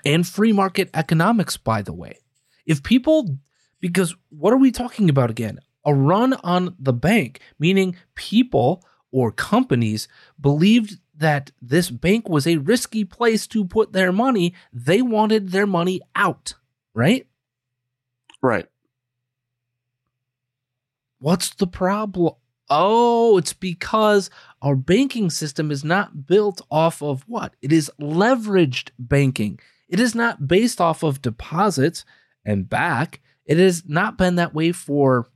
[0.04, 2.18] and free market economics, by the way.
[2.66, 3.38] If people,
[3.80, 5.58] because what are we talking about again?
[5.84, 10.08] A run on the bank, meaning people or companies
[10.40, 14.54] believed that this bank was a risky place to put their money.
[14.72, 16.54] They wanted their money out,
[16.94, 17.26] right?
[18.42, 18.66] Right.
[21.18, 22.34] What's the problem?
[22.70, 24.30] Oh, it's because
[24.60, 27.54] our banking system is not built off of what?
[27.62, 29.58] It is leveraged banking.
[29.88, 32.04] It is not based off of deposits
[32.44, 33.20] and back.
[33.46, 35.28] It has not been that way for,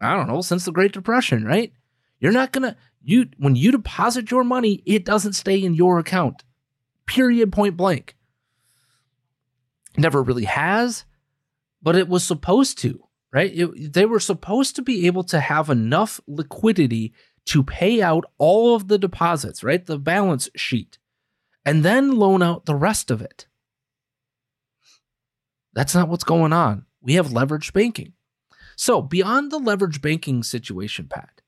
[0.00, 1.72] I don't know, since the Great Depression, right?
[2.20, 5.98] You're not going to, you when you deposit your money, it doesn't stay in your
[5.98, 6.44] account.
[7.06, 8.16] Period point blank.
[9.96, 11.04] Never really has,
[11.82, 13.52] but it was supposed to, right?
[13.54, 17.14] It, they were supposed to be able to have enough liquidity
[17.46, 19.84] to pay out all of the deposits, right?
[19.84, 20.98] The balance sheet,
[21.64, 23.46] and then loan out the rest of it.
[25.76, 26.86] That's not what's going on.
[27.02, 28.14] We have leveraged banking.
[28.76, 31.42] So, beyond the leverage banking situation, Pat,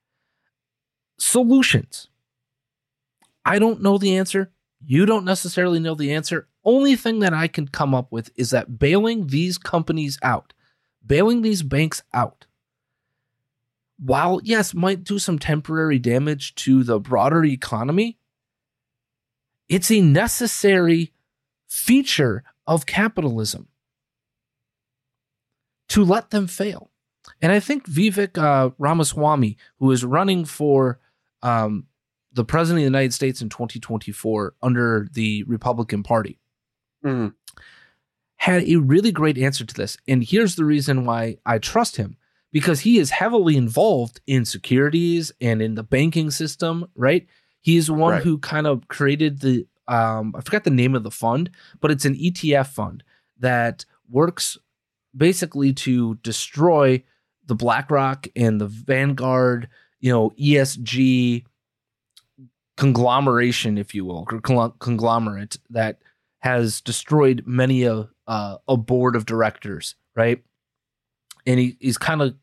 [1.19, 2.09] solutions.
[3.43, 4.53] I don't know the answer.
[4.85, 6.47] You don't necessarily know the answer.
[6.63, 10.53] Only thing that I can come up with is that bailing these companies out,
[11.05, 12.45] bailing these banks out,
[13.99, 18.19] while yes, might do some temporary damage to the broader economy,
[19.71, 21.15] it's a necessary
[21.67, 23.69] feature of capitalism
[25.89, 26.91] to let them fail.
[27.41, 30.99] And I think Vivek uh, Ramaswamy, who is running for
[31.43, 31.87] um,
[32.33, 36.39] the president of the United States in 2024 under the Republican Party
[37.05, 37.33] mm.
[38.37, 39.97] had a really great answer to this.
[40.07, 42.17] And here's the reason why I trust him
[42.53, 47.27] because he is heavily involved in securities and in the banking system, right?
[47.61, 48.23] He is one right.
[48.23, 52.05] who kind of created the, um, I forgot the name of the fund, but it's
[52.05, 53.03] an ETF fund
[53.39, 54.57] that works
[55.17, 57.03] basically to destroy
[57.47, 59.69] the BlackRock and the Vanguard
[60.01, 61.45] you know ESG
[62.77, 65.99] conglomeration, if you will, conglomerate that
[66.39, 70.43] has destroyed many a uh, a board of directors, right?
[71.47, 72.37] And he, he's kind of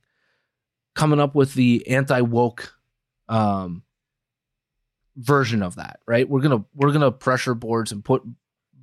[0.96, 2.74] coming up with the anti woke
[3.30, 3.84] um,
[5.16, 6.28] version of that, right?
[6.28, 8.24] We're gonna we're gonna pressure boards and put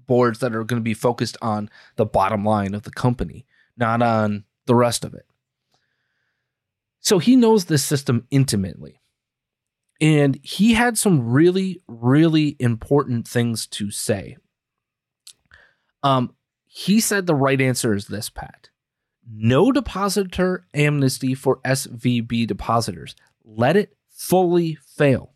[0.07, 4.03] boards that are going to be focused on the bottom line of the company, not
[4.03, 5.27] on the rest of it.
[7.01, 9.01] So he knows this system intimately.
[10.01, 14.37] And he had some really, really important things to say.
[16.03, 18.71] Um, he said the right answer is this, Pat.
[19.31, 23.15] No depositor amnesty for SVB depositors.
[23.45, 25.35] Let it fully fail.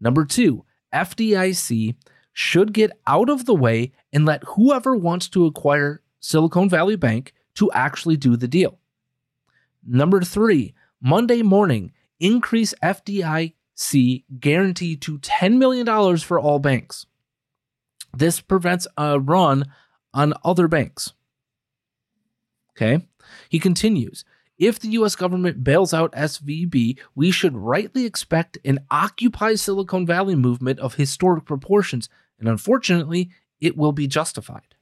[0.00, 1.94] Number two, FDIC
[2.32, 7.34] should get out of the way and let whoever wants to acquire Silicon Valley Bank
[7.54, 8.78] to actually do the deal.
[9.86, 17.04] Number three, Monday morning, increase FDIC guarantee to $10 million for all banks.
[18.16, 19.66] This prevents a run
[20.14, 21.12] on other banks.
[22.70, 23.06] Okay.
[23.50, 24.24] He continues
[24.56, 30.36] If the US government bails out SVB, we should rightly expect an Occupy Silicon Valley
[30.36, 32.08] movement of historic proportions,
[32.38, 33.28] and unfortunately,
[33.60, 34.73] it will be justified.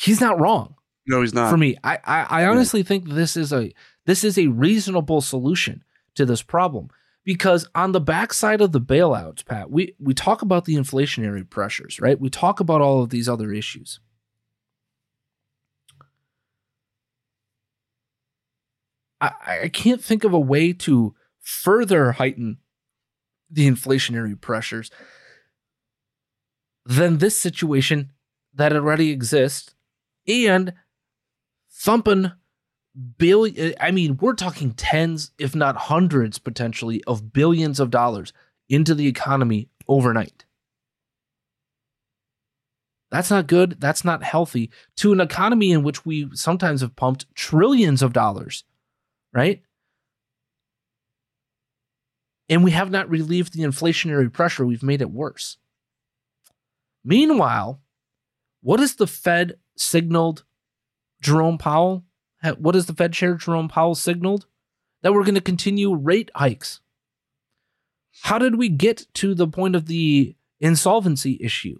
[0.00, 1.50] He's not wrong No, he's not.
[1.50, 1.76] for me.
[1.84, 3.72] I, I, I honestly think this is a
[4.06, 5.84] this is a reasonable solution
[6.14, 6.88] to this problem
[7.22, 12.00] because on the backside of the bailouts, Pat, we we talk about the inflationary pressures,
[12.00, 12.18] right?
[12.18, 14.00] We talk about all of these other issues.
[19.20, 19.32] I,
[19.64, 22.56] I can't think of a way to further heighten
[23.50, 24.90] the inflationary pressures
[26.86, 28.12] than this situation
[28.54, 29.74] that already exists
[30.30, 30.72] and
[31.70, 32.32] thumping
[33.16, 38.32] billion i mean we're talking tens if not hundreds potentially of billions of dollars
[38.70, 40.46] into the economy overnight.
[43.10, 43.80] That's not good.
[43.80, 44.70] That's not healthy.
[44.98, 48.64] To an economy in which we sometimes have pumped trillions of dollars
[49.32, 49.62] right?
[52.48, 55.56] And we have not relieved the inflationary pressure we've made it worse.
[57.04, 57.80] Meanwhile
[58.62, 60.44] what is the fed signaled
[61.20, 62.04] jerome powell
[62.42, 64.46] ha- what has the Fed Chair Jerome Powell signaled?
[65.02, 66.80] That we're going to continue rate hikes.
[68.22, 71.78] How did we get to the point of the insolvency issue?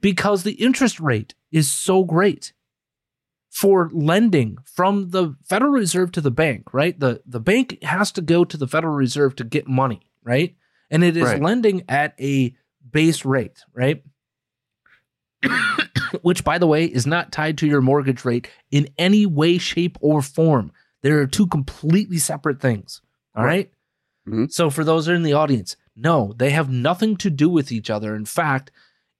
[0.00, 2.52] Because the interest rate is so great
[3.50, 6.98] for lending from the Federal Reserve to the bank, right?
[6.98, 10.54] The the bank has to go to the Federal Reserve to get money, right?
[10.90, 11.42] And it is Right.
[11.42, 12.54] lending at a
[12.90, 14.02] base rate, right?
[16.22, 19.96] which by the way is not tied to your mortgage rate in any way shape
[20.00, 20.72] or form.
[21.02, 23.00] There are two completely separate things.
[23.34, 23.70] All right,
[24.28, 24.50] Mhm.
[24.52, 28.14] so for those in the audience no they have nothing to do with each other.
[28.14, 28.70] In fact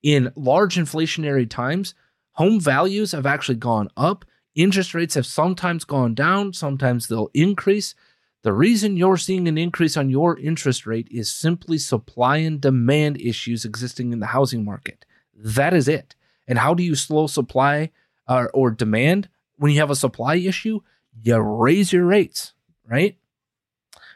[0.02, 1.94] in large inflationary times
[2.32, 4.24] home values have actually gone up.
[4.54, 6.52] Interest rates have sometimes gone down.
[6.52, 7.94] Sometimes they'll increase.
[8.42, 13.20] The reason you're seeing an increase on your interest rate is simply supply and demand
[13.20, 15.04] issues existing in the housing market.
[15.34, 16.14] That is it.
[16.50, 17.92] And how do you slow supply
[18.26, 20.80] uh, or demand when you have a supply issue?
[21.22, 22.54] You raise your rates,
[22.86, 23.16] right?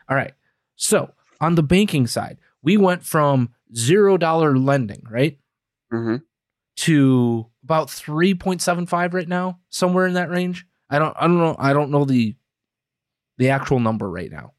[0.09, 0.33] All right.
[0.75, 5.39] So on the banking side, we went from zero dollar lending, right,
[5.91, 6.17] hmm
[6.77, 10.67] to about three point seven five right now, somewhere in that range.
[10.91, 12.35] I don't, I don't know, I don't know the
[13.39, 14.55] the actual number right now.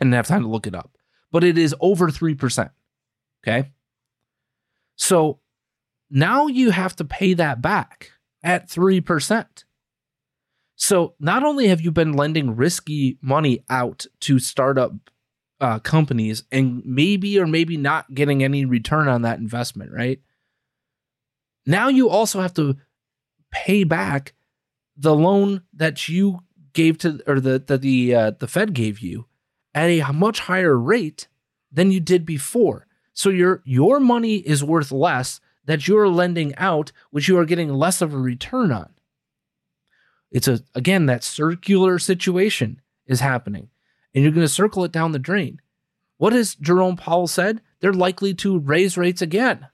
[0.00, 0.96] I didn't have time to look it up,
[1.32, 2.70] but it is over three percent.
[3.42, 3.72] Okay.
[4.94, 5.40] So
[6.12, 8.12] now you have to pay that back
[8.44, 9.64] at 3%.
[10.76, 14.92] So not only have you been lending risky money out to startup
[15.60, 20.20] uh, companies and maybe or maybe not getting any return on that investment, right?
[21.64, 22.76] Now you also have to
[23.50, 24.34] pay back
[24.96, 26.40] the loan that you
[26.72, 29.26] gave to or the that the uh, the Fed gave you
[29.74, 31.28] at a much higher rate
[31.70, 32.86] than you did before.
[33.12, 37.72] So your your money is worth less that you're lending out, which you are getting
[37.72, 38.90] less of a return on.
[40.30, 43.68] It's a again that circular situation is happening,
[44.14, 45.60] and you're going to circle it down the drain.
[46.16, 47.60] What has Jerome Powell said?
[47.80, 49.68] They're likely to raise rates again,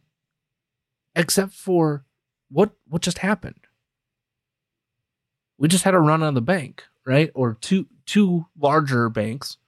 [1.15, 2.05] except for
[2.51, 3.67] what what just happened.
[5.59, 7.31] We just had a run on the bank, right?
[7.35, 9.59] Or two two larger banks,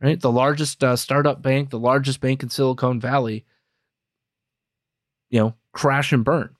[0.00, 0.20] right?
[0.20, 3.44] The largest uh, startup bank, the largest bank in Silicon Valley,
[5.30, 6.54] you know, crash and burn.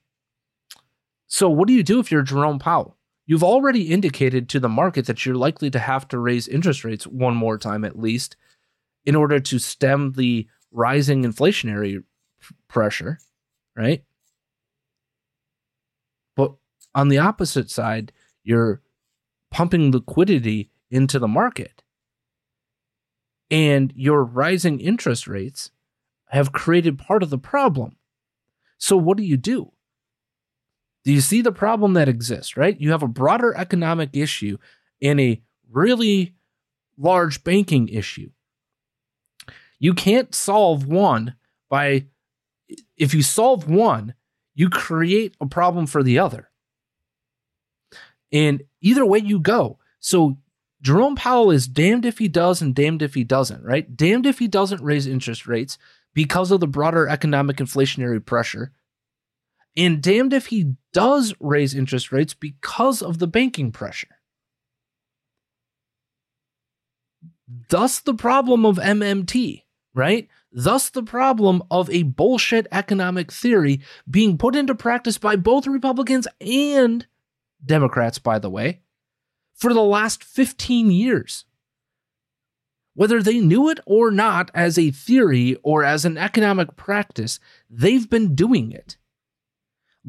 [1.27, 2.97] So, what do you do if you're Jerome Powell?
[3.25, 7.05] You've already indicated to the market that you're likely to have to raise interest rates
[7.05, 8.35] one more time at least
[9.05, 12.03] in order to stem the rising inflationary
[12.67, 13.19] pressure,
[13.75, 14.03] right?
[16.35, 16.53] But
[16.95, 18.11] on the opposite side,
[18.43, 18.81] you're
[19.51, 21.83] pumping liquidity into the market.
[23.51, 25.71] And your rising interest rates
[26.29, 27.95] have created part of the problem.
[28.79, 29.71] So, what do you do?
[31.05, 32.79] Do you see the problem that exists, right?
[32.79, 34.57] You have a broader economic issue
[35.01, 36.33] and a really
[36.97, 38.31] large banking issue.
[39.79, 41.35] You can't solve one
[41.69, 42.07] by,
[42.97, 44.13] if you solve one,
[44.55, 46.49] you create a problem for the other.
[48.31, 49.77] And either way you go.
[49.99, 50.37] So,
[50.81, 53.97] Jerome Powell is damned if he does and damned if he doesn't, right?
[53.97, 55.77] Damned if he doesn't raise interest rates
[56.13, 58.71] because of the broader economic inflationary pressure.
[59.79, 64.09] And damned if he does raise interest rates because of the banking pressure.
[67.69, 69.63] Thus, the problem of MMT,
[69.93, 70.27] right?
[70.51, 76.27] Thus, the problem of a bullshit economic theory being put into practice by both Republicans
[76.41, 77.07] and
[77.65, 78.81] Democrats, by the way,
[79.55, 81.45] for the last 15 years.
[82.95, 88.09] Whether they knew it or not as a theory or as an economic practice, they've
[88.09, 88.97] been doing it.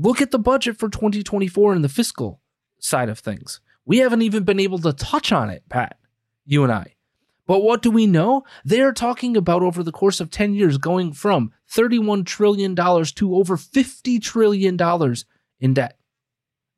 [0.03, 2.41] Look at the budget for 2024 and the fiscal
[2.79, 3.61] side of things.
[3.85, 5.99] We haven't even been able to touch on it, Pat,
[6.47, 6.95] you and I.
[7.47, 8.45] But what do we know?
[8.65, 13.35] They are talking about over the course of 10 years going from $31 trillion to
[13.35, 14.79] over $50 trillion
[15.59, 15.99] in debt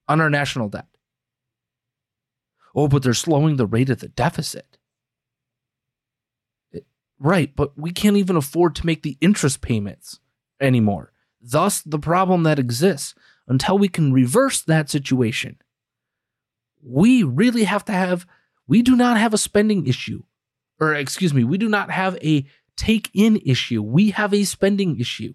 [0.08, 0.88] on our national debt.
[2.74, 4.78] Oh, but they're slowing the rate of the deficit.
[6.72, 6.86] It,
[7.20, 10.18] right, but we can't even afford to make the interest payments
[10.60, 11.11] anymore.
[11.42, 13.14] Thus, the problem that exists
[13.48, 15.58] until we can reverse that situation.
[16.82, 18.26] We really have to have,
[18.66, 20.22] we do not have a spending issue
[20.82, 22.44] or excuse me, we do not have a
[22.76, 23.80] take in issue.
[23.80, 25.34] We have a spending issue.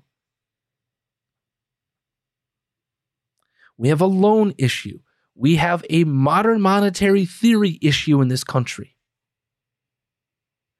[3.77, 4.99] We have a loan issue.
[5.35, 8.97] We have a modern monetary theory issue in this country.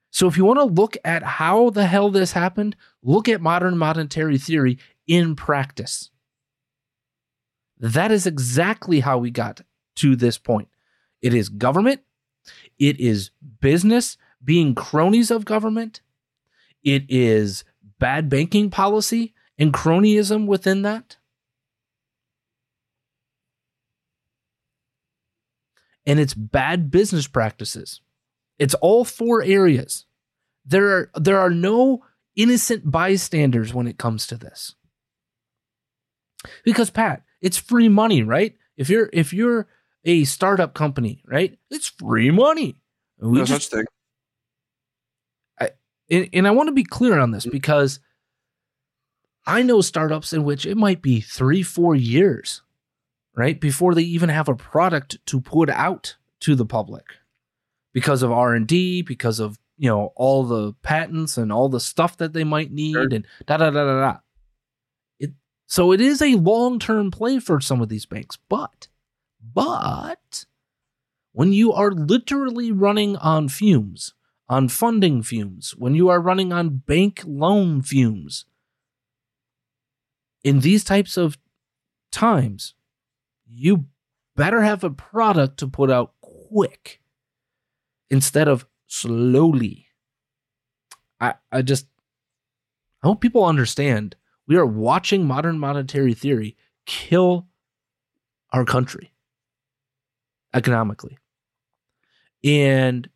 [0.09, 3.77] So, if you want to look at how the hell this happened, look at modern
[3.77, 6.09] monetary theory in practice.
[7.79, 9.61] That is exactly how we got
[9.97, 10.67] to this point.
[11.21, 12.01] It is government,
[12.79, 16.01] it is business, being cronies of government.
[16.83, 17.63] It is
[17.99, 21.17] bad banking policy and cronyism within that.
[26.05, 27.99] And it's bad business practices.
[28.57, 30.05] It's all four areas.
[30.65, 32.05] There are there are no
[32.35, 34.75] innocent bystanders when it comes to this.
[36.63, 38.55] Because Pat, it's free money, right?
[38.75, 39.67] If you're if you're
[40.05, 41.57] a startup company, right?
[41.69, 42.79] It's free money.
[43.19, 43.85] We no just, such thing
[46.09, 47.51] and, and I want to be clear on this mm.
[47.51, 47.99] because
[49.45, 52.61] I know startups in which it might be three, four years,
[53.35, 57.05] right, before they even have a product to put out to the public
[57.93, 61.79] because of R and D, because of you know all the patents and all the
[61.79, 63.07] stuff that they might need, sure.
[63.11, 64.17] and da da da da da.
[65.67, 68.87] So it is a long term play for some of these banks, but
[69.53, 70.45] but
[71.33, 74.13] when you are literally running on fumes
[74.49, 78.45] on funding fumes, when you are running on bank loan fumes.
[80.43, 81.37] In these types of
[82.11, 82.73] times,
[83.45, 83.85] you
[84.35, 87.01] better have a product to put out quick
[88.09, 89.87] instead of slowly.
[91.19, 91.87] I, I just
[93.03, 94.15] I hope people understand
[94.47, 97.47] we are watching modern monetary theory kill
[98.51, 99.13] our country
[100.53, 101.17] economically.
[102.43, 103.09] And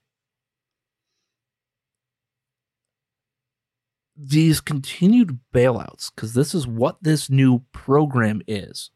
[4.18, 8.92] these continued bailouts, because this is what this new program is,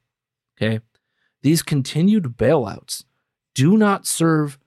[0.58, 0.82] okay?
[1.42, 3.06] These continued bailouts
[3.54, 4.60] do not serve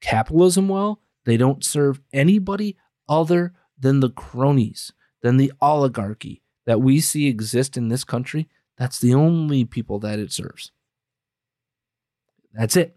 [0.00, 1.00] capitalism well.
[1.24, 2.76] They don't serve anybody
[3.08, 4.92] other than the cronies,
[5.22, 8.48] than the oligarchy that we see exist in this country.
[8.76, 10.72] That's the only people that it serves.
[12.52, 12.96] That's it.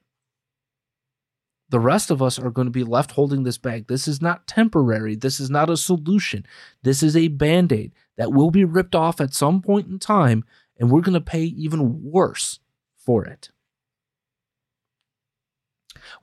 [1.69, 3.87] The rest of us are going to be left holding this bag.
[3.87, 5.15] This is not temporary.
[5.15, 6.45] This is not a solution.
[6.81, 10.43] This is a band aid that will be ripped off at some point in time,
[10.79, 12.59] and we're going to pay even worse
[12.97, 13.49] for it.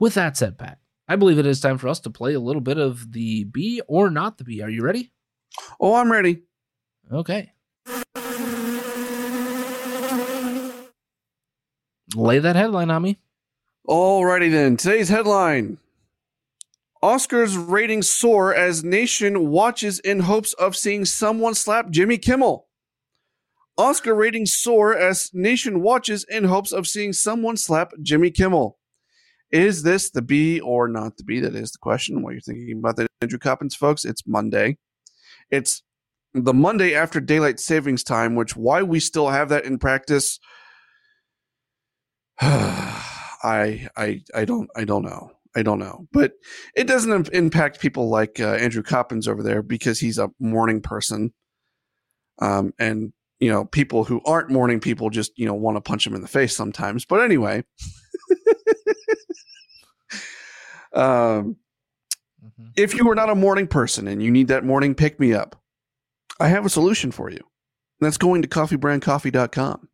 [0.00, 2.60] With that said, Pat, I believe it is time for us to play a little
[2.60, 4.62] bit of the B or not the B.
[4.62, 5.12] Are you ready?
[5.78, 6.42] Oh, I'm ready.
[7.12, 7.52] Okay.
[12.14, 13.18] Lay that headline on me.
[13.86, 14.76] Alrighty then.
[14.76, 15.78] Today's headline
[17.02, 22.66] Oscars ratings soar as nation watches in hopes of seeing someone slap Jimmy Kimmel.
[23.78, 28.78] Oscar ratings soar as nation watches in hopes of seeing someone slap Jimmy Kimmel.
[29.52, 31.38] Is this the B or not the B?
[31.38, 32.22] That is the question.
[32.22, 34.04] What you're thinking about that, Andrew Coppins, folks?
[34.04, 34.78] It's Monday.
[35.50, 35.82] It's
[36.44, 40.38] the Monday after daylight savings time, which why we still have that in practice.
[42.40, 45.32] I I I don't I don't know.
[45.54, 46.32] I don't know, but
[46.74, 51.32] it doesn't impact people like uh, Andrew Coppins over there because he's a morning person.
[52.42, 56.06] Um, and you know, people who aren't morning people just you know want to punch
[56.06, 57.06] him in the face sometimes.
[57.06, 57.64] But anyway,
[60.92, 61.56] um,
[62.44, 62.66] mm-hmm.
[62.76, 65.58] if you are not a morning person and you need that morning pick me up,
[66.40, 67.40] I have a solution for you.
[68.00, 69.88] That's going to coffeebrandcoffee.com.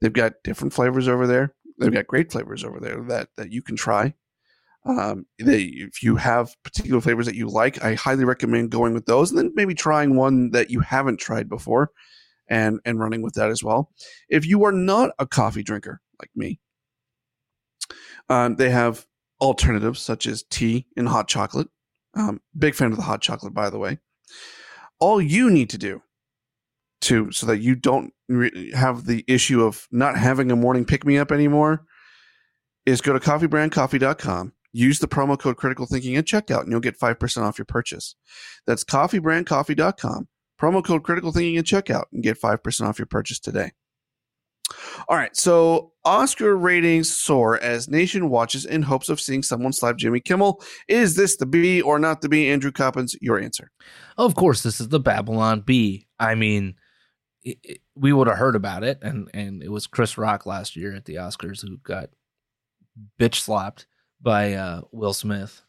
[0.00, 1.54] They've got different flavors over there.
[1.78, 4.14] They've got great flavors over there that that you can try.
[4.84, 9.06] Um, they, if you have particular flavors that you like, I highly recommend going with
[9.06, 11.90] those, and then maybe trying one that you haven't tried before,
[12.48, 13.90] and and running with that as well.
[14.28, 16.60] If you are not a coffee drinker like me,
[18.28, 19.06] um, they have
[19.40, 21.68] alternatives such as tea and hot chocolate.
[22.14, 23.98] Um, big fan of the hot chocolate, by the way.
[25.00, 26.02] All you need to do
[27.02, 31.04] to so that you don't re- have the issue of not having a morning pick
[31.04, 31.84] me up anymore
[32.86, 36.98] is go to coffeebrandcoffee.com use the promo code critical thinking at checkout and you'll get
[36.98, 38.14] 5% off your purchase.
[38.66, 40.28] That's coffeebrandcoffee.com
[40.60, 43.72] promo code critical thinking at checkout and get 5% off your purchase today
[45.08, 49.96] all right so oscar ratings soar as nation watches in hopes of seeing someone slap
[49.96, 53.70] jimmy kimmel is this the b or not the b andrew coppins your answer
[54.16, 56.08] Of course, this is the Babylon Bee.
[56.18, 56.74] I mean,
[57.44, 60.74] it, it- we would have heard about it, and and it was Chris Rock last
[60.76, 62.10] year at the Oscars who got
[63.20, 63.86] bitch slapped
[64.20, 65.62] by uh, Will Smith.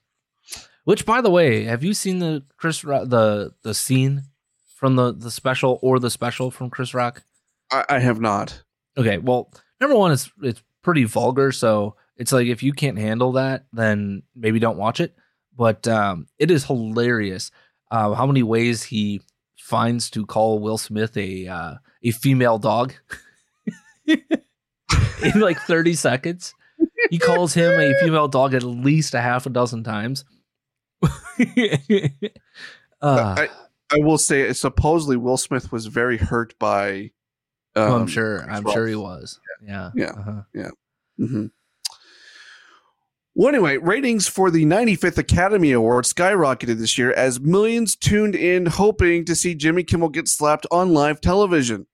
[0.85, 4.23] Which, by the way, have you seen the Chris Rock, the the scene
[4.75, 7.23] from the the special or the special from Chris Rock?
[7.71, 8.63] i, I have not
[8.99, 13.31] Okay, well, number one, it's it's pretty vulgar, so it's like if you can't handle
[13.33, 15.15] that, then maybe don't watch it.
[15.55, 17.51] But um, it is hilarious
[17.91, 19.21] uh, how many ways he
[19.57, 22.93] finds to call Will Smith a uh, a female dog
[24.05, 24.19] in
[25.35, 26.53] like thirty seconds.
[27.09, 30.25] He calls him a female dog at least a half a dozen times.
[31.03, 31.07] uh,
[33.01, 33.49] I,
[33.91, 37.11] I will say supposedly will smith was very hurt by
[37.87, 38.49] oh, I'm um, sure.
[38.49, 38.73] I'm Rock.
[38.73, 39.39] sure he was.
[39.65, 39.91] Yeah.
[39.95, 40.11] Yeah.
[40.11, 40.69] Uh-huh.
[41.17, 41.45] hmm
[43.35, 48.65] Well, anyway, ratings for the 95th Academy Award skyrocketed this year as millions tuned in
[48.65, 51.87] hoping to see Jimmy Kimmel get slapped on live television.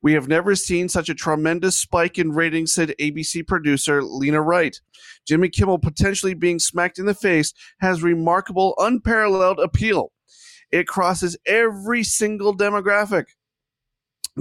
[0.00, 4.80] We have never seen such a tremendous spike in ratings, said ABC producer Lena Wright.
[5.26, 10.12] Jimmy Kimmel potentially being smacked in the face has remarkable, unparalleled appeal.
[10.70, 13.24] It crosses every single demographic.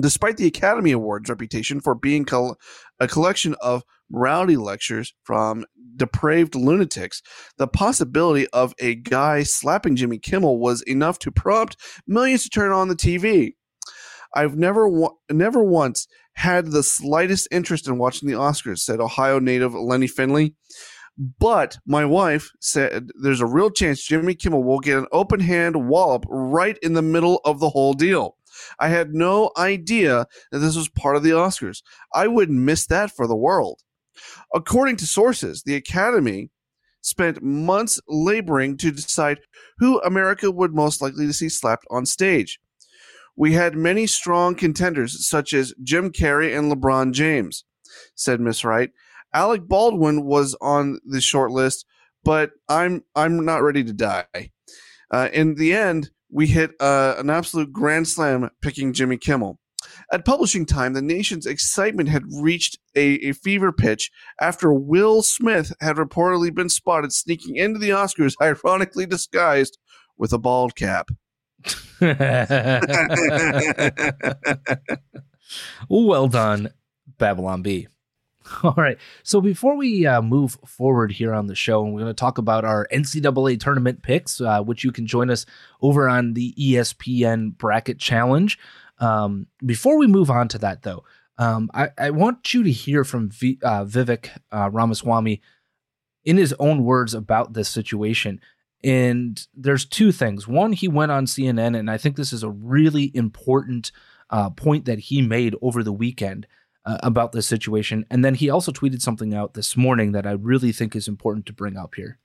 [0.02, 2.58] Despite the Academy Awards reputation for being col-
[3.00, 7.22] a collection of morality lectures from depraved lunatics,
[7.58, 11.78] the possibility of a guy slapping Jimmy Kimmel was enough to prompt
[12.08, 13.54] millions to turn on the TV.
[14.36, 19.40] I've never wa- never once had the slightest interest in watching the Oscars, said Ohio
[19.40, 20.56] native Lenny Finley.
[21.40, 25.90] But my wife said there's a real chance Jimmy Kimmel will get an open hand
[25.90, 28.36] wallop right in the middle of the whole deal.
[28.80, 31.82] I had no idea that this was part of the Oscars.
[32.14, 33.82] I wouldn't miss that for the world.
[34.54, 36.50] According to sources, the Academy
[37.02, 39.40] spent months laboring to decide
[39.78, 42.60] who America would most likely to see slapped on stage.
[43.36, 47.66] We had many strong contenders, such as Jim Carrey and LeBron James,
[48.16, 48.92] said Miss Wright.
[49.34, 51.86] Alec Baldwin was on the short list,
[52.24, 54.52] but I'm I'm not ready to die.
[55.12, 59.60] Uh, in the end, we hit uh, an absolute grand slam picking Jimmy Kimmel.
[60.12, 64.12] At publishing time, the nation's excitement had reached a, a fever pitch
[64.42, 69.78] after Will Smith had reportedly been spotted sneaking into the Oscars, ironically disguised
[70.18, 71.10] with a bald cap.
[75.90, 76.70] well done,
[77.18, 77.88] Babylon Bee.
[78.64, 78.98] All right.
[79.24, 82.38] So before we uh, move forward here on the show, and we're going to talk
[82.38, 85.46] about our NCAA tournament picks, uh, which you can join us
[85.82, 88.58] over on the ESPN Bracket Challenge.
[89.00, 91.04] Um, before we move on to that, though,
[91.38, 95.42] um, I, I want you to hear from v, uh, Vivek uh, Ramaswamy
[96.26, 98.42] in his own words about this situation.
[98.84, 100.48] And there's two things.
[100.48, 103.92] One, he went on CNN, and I think this is a really important
[104.30, 106.48] uh, point that he made over the weekend
[106.88, 108.06] uh, about this situation.
[108.10, 111.46] And then he also tweeted something out this morning that I really think is important
[111.48, 112.18] to bring up here.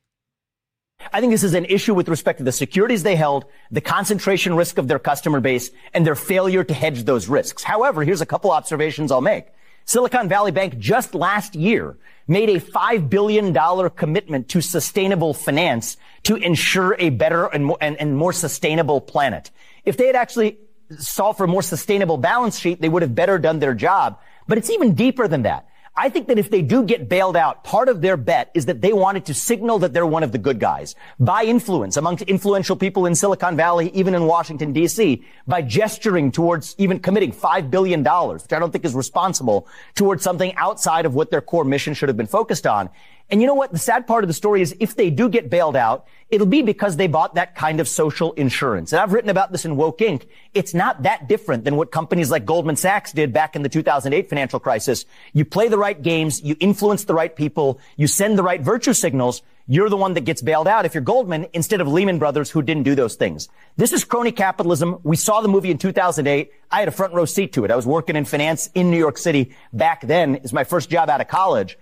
[1.13, 4.55] I think this is an issue with respect to the securities they held, the concentration
[4.55, 7.65] risk of their customer base, and their failure to hedge those risks.
[7.65, 9.47] However, here's a couple observations I'll make.
[9.85, 11.99] Silicon Valley Bank just last year
[12.29, 17.97] made a $5 billion commitment to sustainable finance to ensure a better and more, and,
[17.97, 19.51] and more sustainable planet.
[19.85, 20.59] If they had actually
[20.99, 24.21] solved for a more sustainable balance sheet, they would have better done their job.
[24.47, 25.69] But it's even deeper than that.
[25.95, 28.81] I think that if they do get bailed out, part of their bet is that
[28.81, 32.77] they wanted to signal that they're one of the good guys by influence amongst influential
[32.77, 38.01] people in Silicon Valley, even in Washington DC, by gesturing towards even committing $5 billion,
[38.01, 42.09] which I don't think is responsible towards something outside of what their core mission should
[42.09, 42.89] have been focused on.
[43.33, 43.73] And you know what?
[43.73, 46.61] The sad part of the story is if they do get bailed out, it'll be
[46.61, 48.93] because they bought that kind of social insurance.
[48.93, 50.27] And I've written about this in Woke Inc.
[50.53, 54.29] It's not that different than what companies like Goldman Sachs did back in the 2008
[54.29, 55.07] financial crisis.
[55.33, 58.93] You play the right games, you influence the right people, you send the right virtue
[58.93, 62.51] signals, you're the one that gets bailed out if you're Goldman instead of Lehman Brothers
[62.51, 63.49] who didn't do those things.
[63.79, 64.99] This is crony capitalism.
[65.05, 66.53] We saw the movie in 2008.
[66.71, 67.71] I had a front row seat to it.
[67.71, 70.35] I was working in finance in New York City back then.
[70.35, 71.79] It's my first job out of college.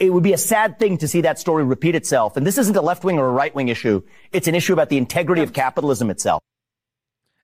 [0.00, 2.36] It would be a sad thing to see that story repeat itself.
[2.36, 4.02] And this isn't a left wing or a right wing issue.
[4.32, 6.42] It's an issue about the integrity of capitalism itself.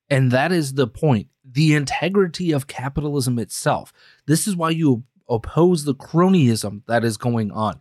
[0.08, 3.92] And that is the point the integrity of capitalism itself.
[4.26, 7.80] This is why you oppose the cronyism that is going on.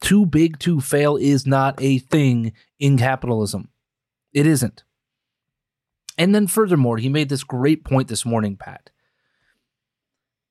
[0.00, 3.68] Too big to fail is not a thing in capitalism.
[4.32, 4.84] It isn't.
[6.18, 8.90] And then, furthermore, he made this great point this morning, Pat.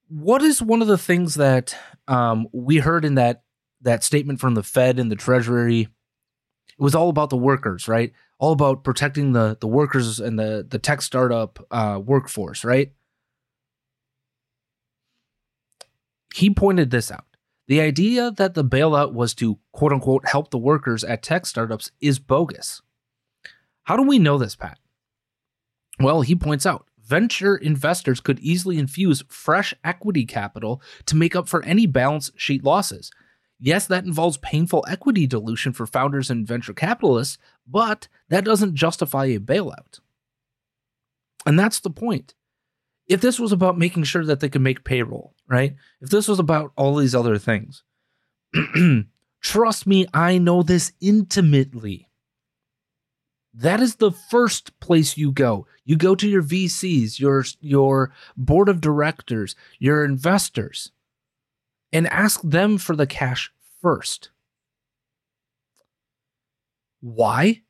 [0.07, 1.75] What is one of the things that
[2.11, 3.43] um, we heard in that
[3.81, 5.81] that statement from the Fed and the Treasury?
[5.81, 8.11] It was all about the workers, right?
[8.37, 12.91] All about protecting the the workers and the the tech startup uh, workforce, right?
[16.33, 17.25] He pointed this out.
[17.67, 21.91] The idea that the bailout was to quote unquote help the workers at tech startups
[22.01, 22.81] is bogus.
[23.83, 24.77] How do we know this, Pat?
[25.99, 31.49] Well, he points out venture investors could easily infuse fresh equity capital to make up
[31.49, 33.11] for any balance sheet losses.
[33.59, 37.37] Yes, that involves painful equity dilution for founders and venture capitalists,
[37.67, 39.99] but that doesn't justify a bailout.
[41.45, 42.33] And that's the point.
[43.07, 45.75] If this was about making sure that they could make payroll, right?
[45.99, 47.83] If this was about all these other things,
[49.41, 52.07] trust me, I know this intimately.
[53.53, 55.67] That is the first place you go.
[55.83, 60.91] You go to your VCs, your your board of directors, your investors
[61.91, 64.29] and ask them for the cash first.
[67.01, 67.61] Why?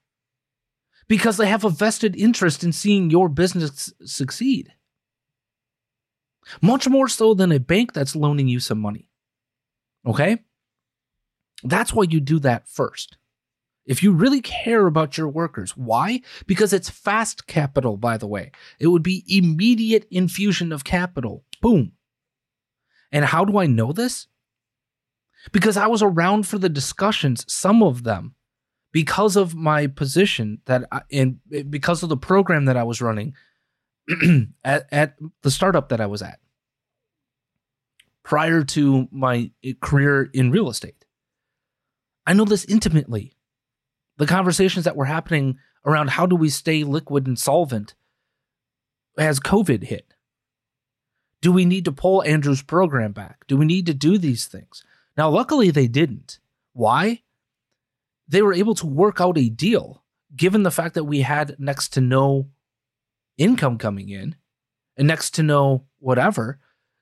[1.08, 4.74] Because they have a vested interest in seeing your business succeed.
[6.62, 9.10] Much more so than a bank that's loaning you some money.
[10.06, 10.40] Okay?
[11.64, 13.18] That's why you do that first.
[13.86, 16.22] If you really care about your workers, why?
[16.46, 18.52] Because it's fast capital, by the way.
[18.80, 21.44] It would be immediate infusion of capital.
[21.62, 21.94] Boom.
[23.12, 24.28] And how do I know this?
[25.52, 28.36] Because I was around for the discussions, some of them,
[28.92, 33.34] because of my position that I, and because of the program that I was running
[34.64, 36.40] at, at the startup that I was at
[38.24, 41.06] prior to my eh, career in real estate.
[42.26, 43.34] I know this intimately.
[44.22, 47.96] The conversations that were happening around how do we stay liquid and solvent
[49.18, 50.14] as COVID hit.
[51.42, 53.48] Do we need to pull Andrew's program back?
[53.48, 54.84] Do we need to do these things?
[55.18, 56.38] Now, luckily, they didn't.
[56.74, 57.24] Why?
[58.28, 60.04] They were able to work out a deal
[60.36, 62.48] given the fact that we had next to no
[63.40, 64.36] income coming in
[64.98, 66.60] and next to no whatever.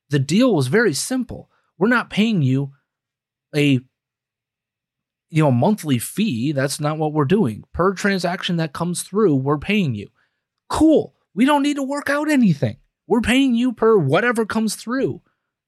[0.09, 1.49] The deal was very simple.
[1.77, 2.71] We're not paying you
[3.53, 3.81] a
[5.29, 6.51] you know monthly fee.
[6.51, 7.63] That's not what we're doing.
[7.73, 10.09] Per transaction that comes through, we're paying you.
[10.69, 11.15] Cool.
[11.33, 12.77] We don't need to work out anything.
[13.07, 15.21] We're paying you per whatever comes through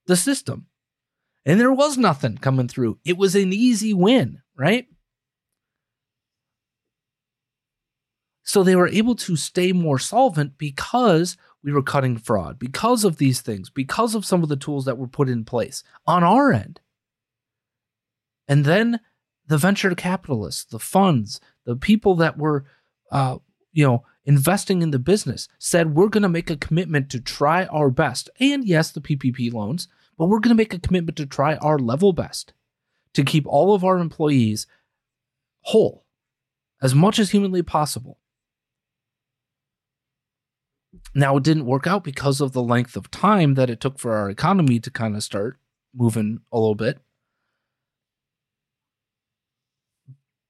[0.07, 0.67] the system.
[1.45, 2.99] And there was nothing coming through.
[3.03, 4.87] It was an easy win, right?
[8.43, 13.17] So they were able to stay more solvent because we were cutting fraud, because of
[13.17, 16.51] these things, because of some of the tools that were put in place on our
[16.51, 16.79] end.
[18.47, 18.99] And then
[19.51, 22.63] the venture capitalists, the funds, the people that were,
[23.11, 23.37] uh,
[23.73, 27.65] you know, investing in the business said, we're going to make a commitment to try
[27.65, 28.29] our best.
[28.39, 31.77] And yes, the PPP loans, but we're going to make a commitment to try our
[31.77, 32.53] level best
[33.13, 34.67] to keep all of our employees
[35.63, 36.05] whole
[36.81, 38.19] as much as humanly possible.
[41.13, 44.15] Now, it didn't work out because of the length of time that it took for
[44.15, 45.57] our economy to kind of start
[45.93, 46.99] moving a little bit.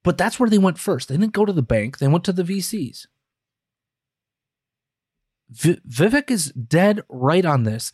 [0.03, 1.07] But that's where they went first.
[1.07, 3.07] They didn't go to the bank, they went to the VCs.
[5.49, 7.91] V- Vivek is dead right on this.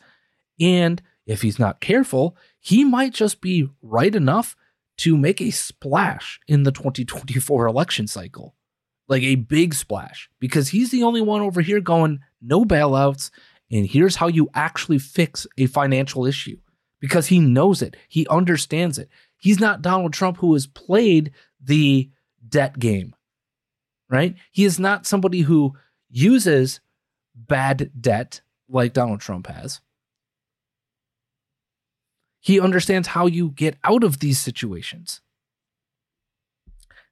[0.60, 4.56] And if he's not careful, he might just be right enough
[4.98, 8.54] to make a splash in the 2024 election cycle.
[9.08, 13.30] Like a big splash, because he's the only one over here going, no bailouts.
[13.70, 16.58] And here's how you actually fix a financial issue
[17.00, 17.96] because he knows it.
[18.08, 19.08] He understands it.
[19.36, 21.32] He's not Donald Trump who has played
[21.62, 22.10] the
[22.46, 23.14] debt game,
[24.08, 24.34] right?
[24.50, 25.74] He is not somebody who
[26.10, 26.80] uses
[27.34, 29.80] bad debt like Donald Trump has.
[32.40, 35.20] He understands how you get out of these situations.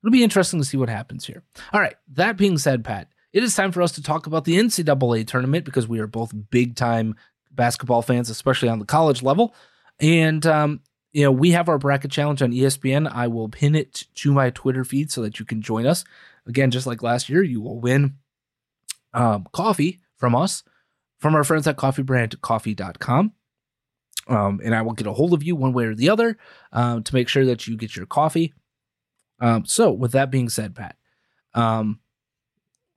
[0.03, 1.43] It'll be interesting to see what happens here.
[1.73, 1.97] All right.
[2.13, 5.65] That being said, Pat, it is time for us to talk about the NCAA tournament
[5.65, 7.17] because we are both big time
[7.51, 9.55] basketball fans, especially on the college level.
[9.99, 10.81] And um,
[11.17, 13.11] you know, we have our bracket challenge on ESPN.
[13.11, 16.05] I will pin it to my Twitter feed so that you can join us.
[16.47, 18.17] Again, just like last year, you will win
[19.15, 20.63] um, coffee from us,
[21.19, 23.33] from our friends at coffeebrandcoffee.com.
[24.29, 26.37] Um, and I will get a hold of you one way or the other
[26.71, 28.53] um, to make sure that you get your coffee.
[29.41, 30.97] Um, so, with that being said, Pat,
[31.55, 31.99] um,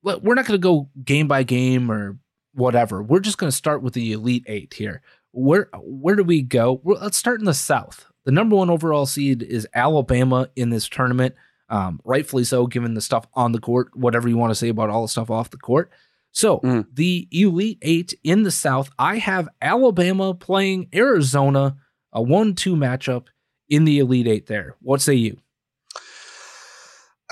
[0.04, 2.18] we're not going to go game by game or
[2.54, 3.02] whatever.
[3.02, 5.04] We're just going to start with the Elite Eight here.
[5.32, 6.82] Where where do we go?
[6.84, 8.09] Well, let's start in the South.
[8.26, 11.36] The number one overall seed is Alabama in this tournament,
[11.70, 13.96] um, rightfully so, given the stuff on the court.
[13.96, 15.92] Whatever you want to say about all the stuff off the court.
[16.32, 16.86] So mm.
[16.94, 21.78] the Elite Eight in the South, I have Alabama playing Arizona,
[22.14, 23.28] a one-two matchup
[23.68, 24.46] in the Elite Eight.
[24.48, 25.38] There, what say you?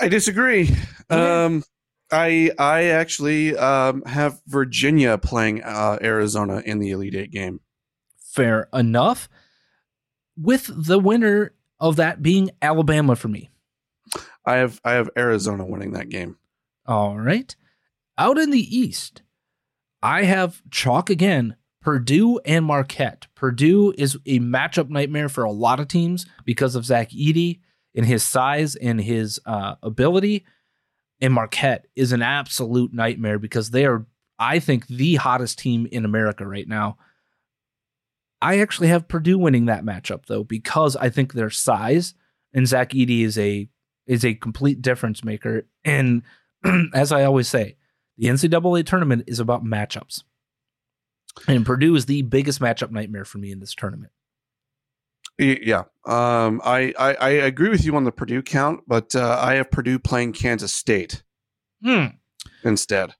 [0.00, 0.74] I disagree.
[1.10, 1.64] Um,
[2.10, 7.60] I I actually um, have Virginia playing uh, Arizona in the Elite Eight game.
[8.32, 9.28] Fair enough.
[10.40, 13.50] With the winner of that being Alabama for me.
[14.44, 16.36] I have I have Arizona winning that game.
[16.86, 17.54] All right.
[18.16, 19.22] Out in the East,
[20.02, 21.56] I have chalk again.
[21.80, 23.28] Purdue and Marquette.
[23.34, 27.60] Purdue is a matchup nightmare for a lot of teams because of Zach Edey
[27.94, 30.44] and his size and his uh, ability
[31.20, 34.06] and Marquette is an absolute nightmare because they are,
[34.38, 36.98] I think, the hottest team in America right now.
[38.40, 42.14] I actually have Purdue winning that matchup though because I think their size
[42.52, 43.68] and Zach Edey is a
[44.06, 45.66] is a complete difference maker.
[45.84, 46.22] And
[46.94, 47.76] as I always say,
[48.16, 50.24] the NCAA tournament is about matchups,
[51.46, 54.12] and Purdue is the biggest matchup nightmare for me in this tournament.
[55.38, 59.54] Yeah, um, I, I, I agree with you on the Purdue count, but uh, I
[59.54, 61.22] have Purdue playing Kansas State
[61.80, 62.06] hmm.
[62.64, 63.14] instead.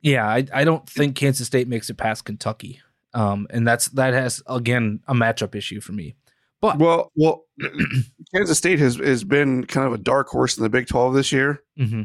[0.00, 2.80] Yeah, I, I don't think Kansas State makes it past Kentucky,
[3.14, 6.16] um, and that's that has again a matchup issue for me.
[6.60, 7.44] But well, well,
[8.34, 11.32] Kansas State has has been kind of a dark horse in the Big Twelve this
[11.32, 11.62] year.
[11.78, 12.02] Mm-hmm.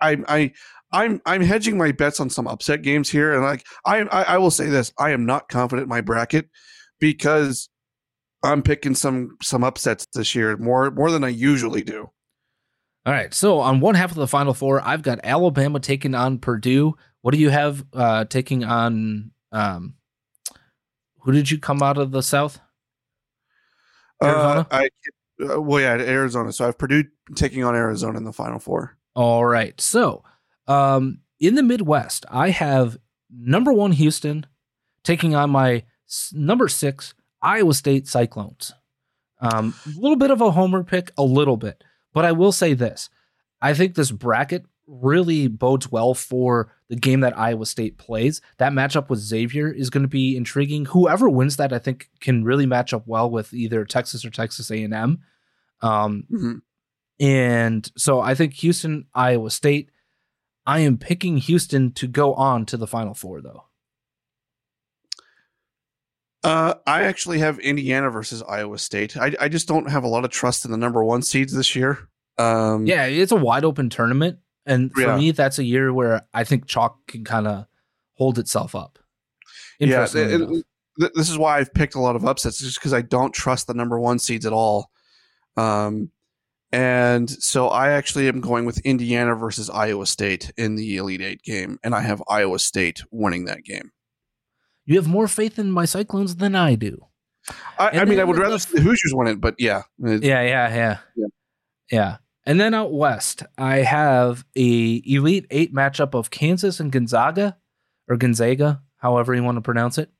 [0.00, 0.52] I I
[0.92, 4.38] I'm I'm hedging my bets on some upset games here, and like I, I I
[4.38, 6.48] will say this: I am not confident in my bracket
[6.98, 7.68] because
[8.42, 12.10] I'm picking some some upsets this year more more than I usually do.
[13.06, 13.32] All right.
[13.32, 16.94] So on one half of the final four, I've got Alabama taking on Purdue.
[17.22, 19.94] What do you have uh taking on um
[21.22, 22.60] who did you come out of the South?
[24.22, 24.66] Arizona?
[24.70, 24.88] Uh, I
[25.42, 26.52] uh, well yeah, Arizona.
[26.52, 27.04] So I have Purdue
[27.34, 28.96] taking on Arizona in the final four.
[29.14, 29.80] All right.
[29.80, 30.24] So
[30.66, 32.98] um in the Midwest, I have
[33.30, 34.46] number one Houston
[35.04, 35.84] taking on my
[36.32, 38.72] number six, Iowa State Cyclones.
[39.40, 42.74] Um, a little bit of a homer pick, a little bit, but I will say
[42.74, 43.08] this:
[43.62, 48.40] I think this bracket really bodes well for the game that Iowa State plays.
[48.58, 50.86] That matchup with Xavier is going to be intriguing.
[50.86, 54.70] Whoever wins that, I think, can really match up well with either Texas or Texas
[54.70, 55.20] A and M.
[55.80, 56.54] Um, mm-hmm.
[57.20, 59.90] And so I think Houston, Iowa State.
[60.66, 63.64] I am picking Houston to go on to the Final Four, though.
[66.42, 69.16] Uh, I actually have Indiana versus Iowa State.
[69.16, 71.76] I, I just don't have a lot of trust in the number one seeds this
[71.76, 72.08] year.
[72.38, 74.38] Um, yeah, it's a wide open tournament,
[74.70, 75.16] and for yeah.
[75.16, 77.66] me, that's a year where I think chalk can kind of
[78.14, 78.98] hold itself up.
[79.78, 83.02] Yeah, it, it, this is why I've picked a lot of upsets, just because I
[83.02, 84.90] don't trust the number one seeds at all.
[85.56, 86.10] Um,
[86.72, 91.42] and so I actually am going with Indiana versus Iowa State in the Elite Eight
[91.42, 93.90] game, and I have Iowa State winning that game.
[94.86, 97.06] You have more faith in my Cyclones than I do.
[97.78, 99.82] I, I mean, I would rather the Hoosiers win it, but yeah.
[99.98, 100.98] Yeah, yeah, yeah.
[101.16, 101.26] Yeah.
[101.90, 102.16] Yeah.
[102.50, 107.56] And then out west, I have a Elite Eight matchup of Kansas and Gonzaga,
[108.08, 110.10] or Gonzaga, however you want to pronounce it.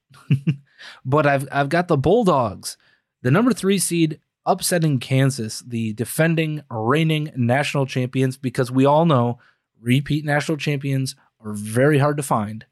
[1.04, 2.76] but I've I've got the Bulldogs,
[3.22, 9.40] the number three seed, upsetting Kansas, the defending, reigning national champions, because we all know
[9.80, 12.64] repeat national champions are very hard to find.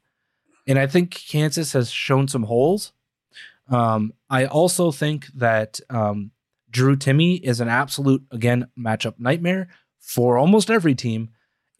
[0.69, 2.93] And I think Kansas has shown some holes.
[3.67, 6.31] Um, I also think that um,
[6.71, 11.29] Drew Timme is an absolute, again, matchup nightmare for almost every team.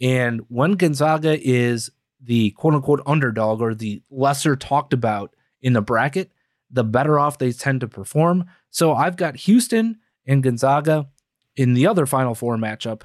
[0.02, 1.90] And when Gonzaga is
[2.22, 6.32] the quote unquote underdog or the lesser talked about in the bracket,
[6.72, 8.46] the better off they tend to perform.
[8.70, 11.08] So I've got Houston and Gonzaga
[11.56, 13.02] in the other Final Four matchup.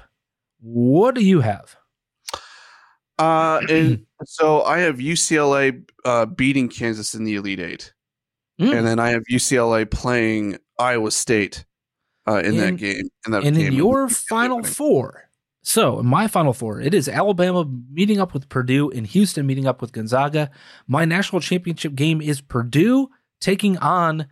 [0.61, 1.75] What do you have?
[3.17, 7.93] Uh, and so I have UCLA uh, beating Kansas in the Elite Eight,
[8.59, 8.75] mm.
[8.75, 11.65] and then I have UCLA playing Iowa State
[12.27, 13.09] uh, in, in, that game.
[13.25, 15.29] In that and game in your Final Four.
[15.61, 19.65] So in my Final Four, it is Alabama meeting up with Purdue and Houston meeting
[19.65, 20.51] up with Gonzaga.
[20.87, 23.09] My national championship game is Purdue
[23.41, 24.27] taking on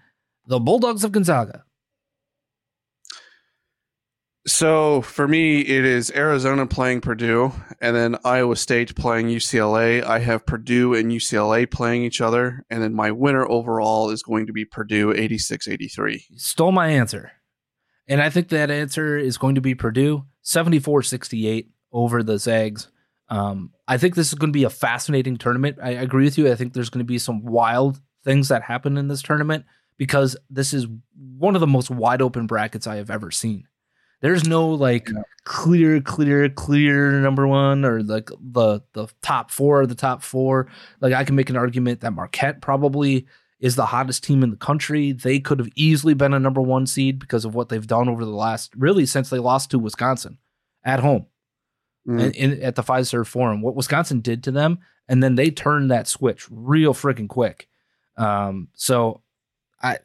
[0.45, 1.63] the Bulldogs of Gonzaga.
[4.45, 10.03] So for me, it is Arizona playing Purdue, and then Iowa State playing UCLA.
[10.03, 14.47] I have Purdue and UCLA playing each other, and then my winner overall is going
[14.47, 16.25] to be Purdue 86 83.
[16.35, 17.31] Stole my answer.
[18.07, 22.89] And I think that answer is going to be Purdue 74 68 over the Zags.
[23.29, 25.77] Um, I think this is going to be a fascinating tournament.
[25.81, 26.51] I agree with you.
[26.51, 29.65] I think there's going to be some wild things that happen in this tournament
[29.97, 30.87] because this is
[31.37, 33.67] one of the most wide open brackets I have ever seen.
[34.21, 35.21] There's no like yeah.
[35.43, 40.67] clear, clear, clear number one or like the the top four or the top four.
[41.01, 43.27] Like I can make an argument that Marquette probably
[43.63, 45.13] is the hottest team in the country.
[45.13, 48.25] They could have easily been a number one seed because of what they've done over
[48.25, 50.37] the last really since they lost to Wisconsin
[50.83, 51.27] at home
[52.05, 52.35] mm.
[52.35, 53.61] in, at the Fiserv Forum.
[53.61, 57.69] What Wisconsin did to them, and then they turned that switch real freaking quick.
[58.17, 59.21] Um, so
[59.81, 59.99] I,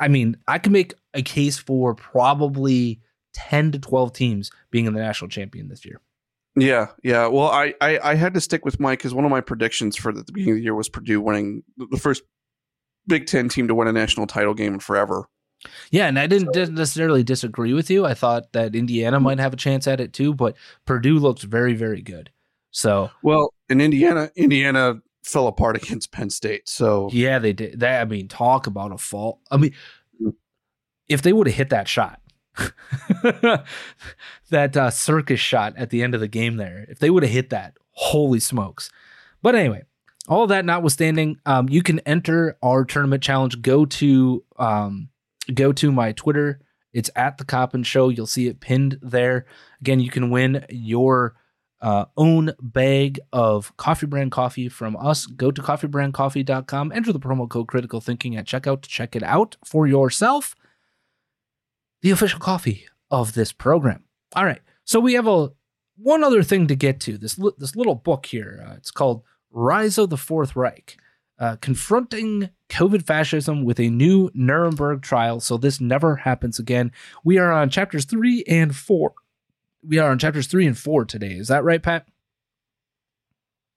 [0.00, 3.00] I mean, I can make a case for probably
[3.34, 6.00] 10 to 12 teams being in the national champion this year.
[6.56, 7.28] Yeah, yeah.
[7.28, 10.12] Well, I, I, I had to stick with Mike because one of my predictions for
[10.12, 12.24] the, the beginning of the year was Purdue winning the first
[13.06, 15.26] Big Ten team to win a national title game forever.
[15.90, 16.64] Yeah, and I didn't so.
[16.66, 18.04] necessarily disagree with you.
[18.04, 21.74] I thought that Indiana might have a chance at it too, but Purdue looks very,
[21.74, 22.30] very good.
[22.70, 26.68] So well, in Indiana, Indiana fell apart against Penn State.
[26.68, 27.80] So yeah, they did.
[27.80, 29.40] That I mean, talk about a fault.
[29.50, 29.74] I mean,
[31.08, 32.20] if they would have hit that shot,
[34.50, 36.86] that uh, circus shot at the end of the game there.
[36.88, 38.90] If they would have hit that, holy smokes.
[39.42, 39.82] But anyway,
[40.28, 43.60] all that notwithstanding, um, you can enter our tournament challenge.
[43.60, 45.08] Go to um,
[45.52, 46.60] go to my Twitter.
[46.92, 48.10] It's at the Coppin Show.
[48.10, 49.46] You'll see it pinned there.
[49.80, 51.34] Again, you can win your
[51.80, 55.26] uh, own bag of coffee brand coffee from us.
[55.26, 56.92] Go to coffeebrandcoffee.com.
[56.92, 60.54] Enter the promo code Critical Thinking at checkout to check it out for yourself
[62.02, 64.04] the official coffee of this program.
[64.34, 64.60] All right.
[64.84, 65.50] So we have a
[65.96, 67.16] one other thing to get to.
[67.16, 68.64] This this little book here.
[68.66, 70.96] Uh, it's called Rise of the Fourth Reich.
[71.38, 76.92] Uh, confronting COVID fascism with a new Nuremberg trial so this never happens again.
[77.24, 79.14] We are on chapters three and four.
[79.84, 81.32] We are on chapters three and four today.
[81.32, 82.06] Is that right, Pat?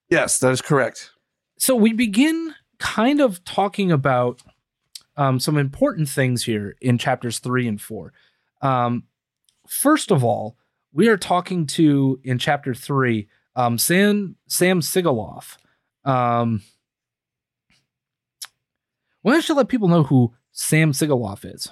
[0.09, 1.11] Yes, that is correct.
[1.57, 4.41] So we begin kind of talking about
[5.17, 8.13] um, some important things here in chapters three and four.
[8.61, 9.03] Um,
[9.67, 10.57] first of all,
[10.93, 15.57] we are talking to in chapter three um, Sam Sam Sigoloff.
[16.05, 16.61] Um,
[19.21, 21.69] why don't you let people know who Sam Sigoloff is?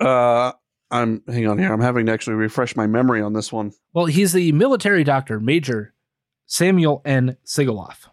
[0.00, 0.52] Uh,
[0.90, 1.72] I'm hang on here.
[1.72, 3.72] I'm having to actually refresh my memory on this one.
[3.92, 5.94] Well, he's the military doctor, Major
[6.46, 7.36] Samuel N.
[7.44, 8.08] Sigoloff.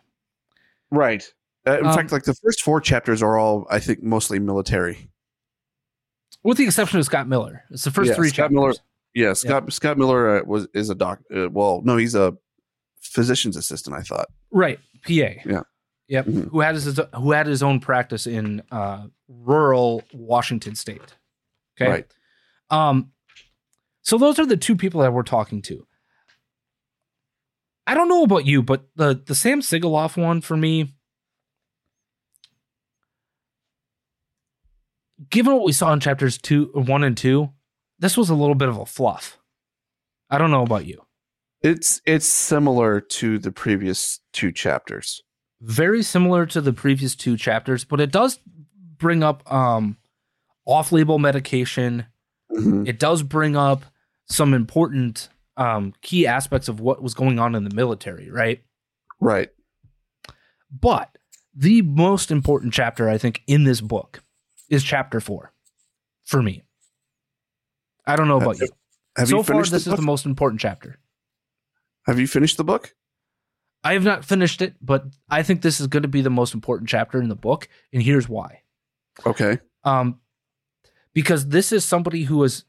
[0.92, 1.24] Right.
[1.68, 5.10] Uh, in um, fact, like the first four chapters are all, I think, mostly military,
[6.44, 7.64] with the exception of Scott Miller.
[7.70, 8.56] It's the first yeah, three Scott chapters.
[8.56, 8.74] Miller,
[9.14, 9.70] yeah, Scott yeah.
[9.70, 11.20] Scott Miller uh, was is a doc.
[11.34, 12.36] Uh, well, no, he's a
[13.00, 13.96] physician's assistant.
[13.96, 14.28] I thought.
[14.50, 15.10] Right, PA.
[15.10, 15.62] Yeah.
[16.08, 16.26] Yep.
[16.26, 16.42] Mm-hmm.
[16.50, 21.16] Who had his who had his own practice in uh, rural Washington State.
[21.80, 21.90] Okay.
[21.90, 22.08] Right.
[22.70, 23.12] Um.
[24.04, 25.86] So those are the two people that we're talking to.
[27.88, 30.94] I don't know about you, but the the Sam Sigoloff one for me
[35.30, 37.50] given what we saw in chapters two, one and two,
[38.00, 39.40] this was a little bit of a fluff.
[40.30, 41.02] I don't know about you.
[41.64, 45.22] It's it's similar to the previous two chapters.
[45.62, 48.40] Very similar to the previous two chapters, but it does
[48.98, 49.98] bring up um
[50.66, 52.06] off-label medication.
[52.52, 52.88] Mm-hmm.
[52.88, 53.86] It does bring up
[54.28, 58.64] some important um key aspects of what was going on in the military, right?
[59.20, 59.50] Right.
[60.72, 61.16] But
[61.54, 64.24] the most important chapter I think in this book
[64.70, 65.54] is chapter four
[66.24, 66.64] for me.
[68.08, 68.70] I don't know about have, you.
[69.18, 70.98] Have so you far, this is the most important chapter.
[72.06, 72.96] Have you finished the book?
[73.84, 76.54] I have not finished it, but I think this is going to be the most
[76.54, 78.62] important chapter in the book, and here's why.
[79.26, 79.60] Okay.
[79.84, 80.20] Um,
[81.14, 82.66] because this is somebody who has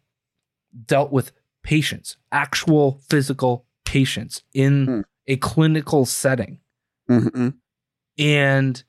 [0.87, 5.01] dealt with patients, actual physical patients in hmm.
[5.27, 6.61] a clinical setting,
[7.11, 7.51] mm-hmm.
[8.19, 8.83] and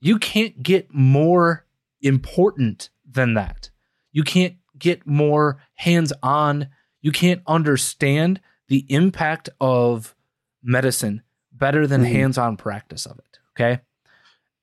[0.00, 1.66] you can't get more
[2.02, 3.70] important than that.
[4.12, 6.68] You can't get more hands on.
[7.00, 8.40] You can't understand
[8.70, 10.14] the impact of
[10.62, 12.12] medicine better than mm-hmm.
[12.12, 13.38] hands on practice of it.
[13.54, 13.82] Okay.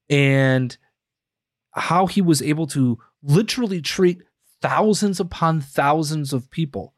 [0.09, 0.75] And
[1.73, 4.21] how he was able to literally treat
[4.61, 6.93] thousands upon thousands of people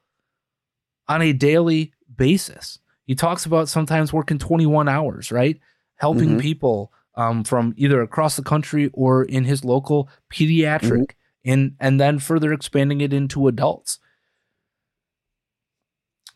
[1.07, 2.79] on a daily basis.
[3.05, 5.59] He talks about sometimes working 21 hours, right?
[5.95, 6.39] Helping mm-hmm.
[6.39, 11.11] people um, from either across the country or in his local pediatric,
[11.43, 13.99] and and then further expanding it into adults.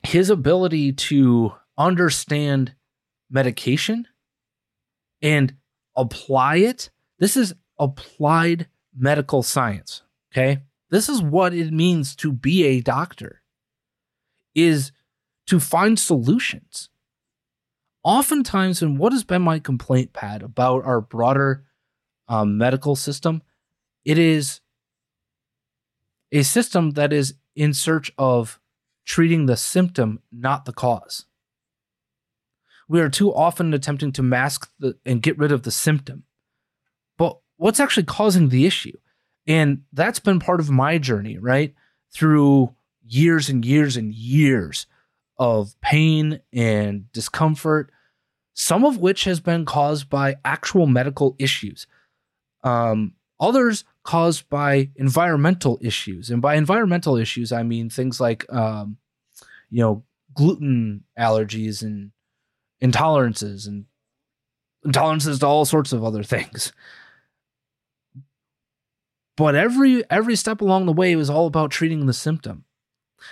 [0.03, 2.75] His ability to understand
[3.29, 4.07] medication
[5.21, 5.55] and
[5.95, 6.89] apply it.
[7.19, 10.03] This is applied medical science.
[10.31, 10.61] Okay.
[10.89, 13.41] This is what it means to be a doctor
[14.53, 14.91] is
[15.47, 16.89] to find solutions.
[18.03, 21.63] Oftentimes, and what has been my complaint, Pat, about our broader
[22.27, 23.41] um, medical system,
[24.05, 24.59] it is
[26.31, 28.59] a system that is in search of
[29.05, 31.25] treating the symptom, not the cause.
[32.87, 36.23] We are too often attempting to mask the, and get rid of the symptom.
[37.17, 38.97] But what's actually causing the issue?
[39.47, 41.73] And that's been part of my journey, right?
[42.13, 42.75] Through
[43.05, 44.85] years and years and years
[45.37, 47.91] of pain and discomfort,
[48.53, 51.87] some of which has been caused by actual medical issues.
[52.63, 56.29] Um, others caused by environmental issues.
[56.29, 58.97] And by environmental issues, I mean things like, um,
[59.69, 62.11] you know, gluten allergies and
[62.81, 63.85] intolerances and
[64.85, 66.73] intolerances to all sorts of other things.
[69.35, 72.65] But every every step along the way was all about treating the symptom.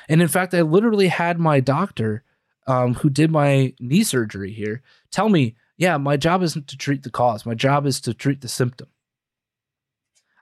[0.07, 2.23] And in fact, I literally had my doctor,
[2.65, 7.03] um, who did my knee surgery here, tell me, "Yeah, my job isn't to treat
[7.03, 7.45] the cause.
[7.45, 8.87] My job is to treat the symptom."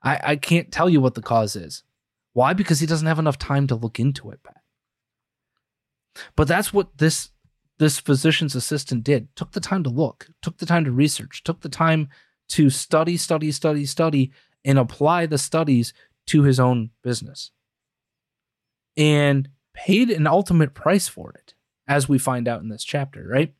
[0.04, 1.84] I, I can't tell you what the cause is.
[2.34, 2.54] Why?
[2.54, 4.62] Because he doesn't have enough time to look into it, Pat.
[6.36, 7.30] But that's what this
[7.78, 9.34] this physician's assistant did.
[9.36, 12.10] Took the time to look, took the time to research, took the time
[12.50, 14.32] to study, study, study, study,
[14.66, 15.94] and apply the studies
[16.28, 17.52] to his own business.
[18.98, 21.54] And paid an ultimate price for it,
[21.88, 23.54] as we find out in this chapter, right?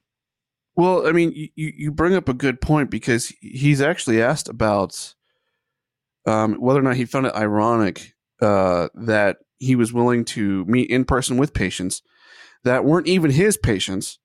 [0.76, 5.16] Well, I mean, you, you bring up a good point because he's actually asked about
[6.30, 10.90] um, whether or not he found it ironic uh, that he was willing to meet
[10.90, 12.02] in person with patients
[12.64, 14.20] that weren't even his patients,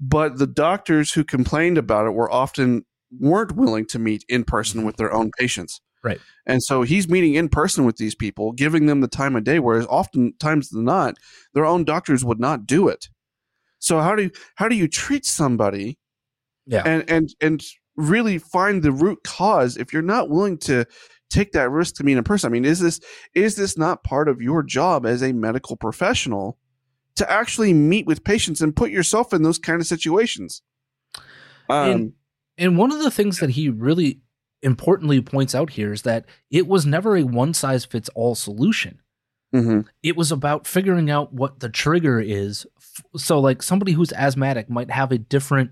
[0.00, 2.84] but the doctors who complained about it were often
[3.18, 5.80] weren't willing to meet in person with their own patients.
[6.04, 6.20] Right.
[6.46, 9.58] And so he's meeting in person with these people, giving them the time of day,
[9.58, 11.16] whereas oftentimes than not,
[11.54, 13.08] their own doctors would not do it.
[13.80, 15.98] So how do you, how do you treat somebody
[16.66, 16.82] Yeah.
[16.84, 17.62] and and and
[17.96, 20.84] really find the root cause if you're not willing to
[21.30, 22.48] take that risk to meet in person?
[22.48, 23.00] I mean, is this
[23.34, 26.58] is this not part of your job as a medical professional
[27.16, 30.62] to actually meet with patients and put yourself in those kind of situations?
[31.68, 32.12] Um, And-
[32.60, 34.20] And one of the things that he really
[34.62, 39.00] importantly points out here is that it was never a one size fits all solution.
[39.54, 39.86] mhm.
[40.02, 42.66] It was about figuring out what the trigger is.
[43.16, 45.70] So, like somebody who's asthmatic might have a different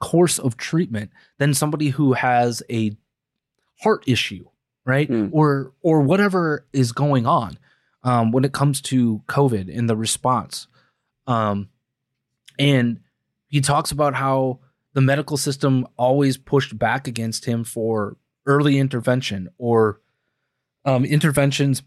[0.00, 2.96] course of treatment than somebody who has a
[3.82, 4.46] heart issue,
[4.84, 5.08] right?
[5.08, 5.28] Hmm.
[5.32, 7.58] Or or whatever is going on
[8.02, 10.66] um, when it comes to COVID and the response.
[11.26, 11.68] Um,
[12.58, 13.00] and
[13.46, 14.60] he talks about how
[14.94, 18.16] the medical system always pushed back against him for
[18.46, 20.00] early intervention or
[20.84, 21.82] um, interventions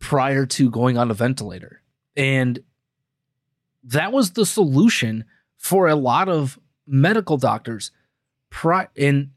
[0.00, 1.80] prior to going on a ventilator.
[2.16, 2.60] And
[3.84, 5.24] that was the solution
[5.56, 7.90] for a lot of medical doctors.
[8.50, 9.30] Pri- and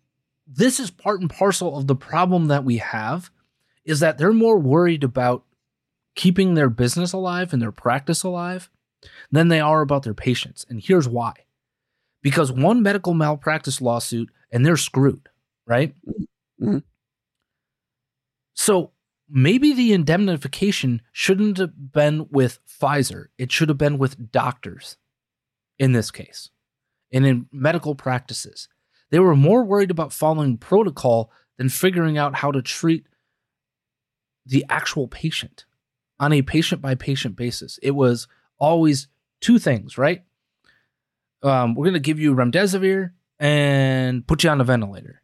[0.48, 3.30] this is part and parcel of the problem that we have
[3.84, 5.44] is that they're more worried about
[6.16, 8.70] keeping their business alive and their practice alive
[9.32, 10.66] than they are about their patients.
[10.70, 11.34] And here's why.
[12.22, 15.30] Because one medical malpractice lawsuit and they're screwed,
[15.66, 15.96] right?
[16.60, 16.84] Mhm.
[18.54, 18.92] So
[19.30, 23.28] maybe the indemnification shouldn't have been with Pfizer.
[23.38, 24.98] It should have been with doctors
[25.78, 26.50] in this case
[27.12, 28.68] and in medical practices.
[29.10, 33.08] They were more worried about following protocol than figuring out how to treat
[34.46, 35.66] the actual patient
[36.20, 37.80] on a patient by patient basis.
[37.82, 38.28] It was
[38.58, 39.08] always
[39.40, 40.24] two things, right?
[41.44, 45.22] Um, we're going to give you remdesivir and put you on a ventilator.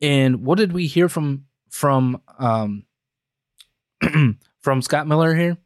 [0.00, 2.84] And what did we hear from from um,
[4.60, 5.56] from Scott Miller here?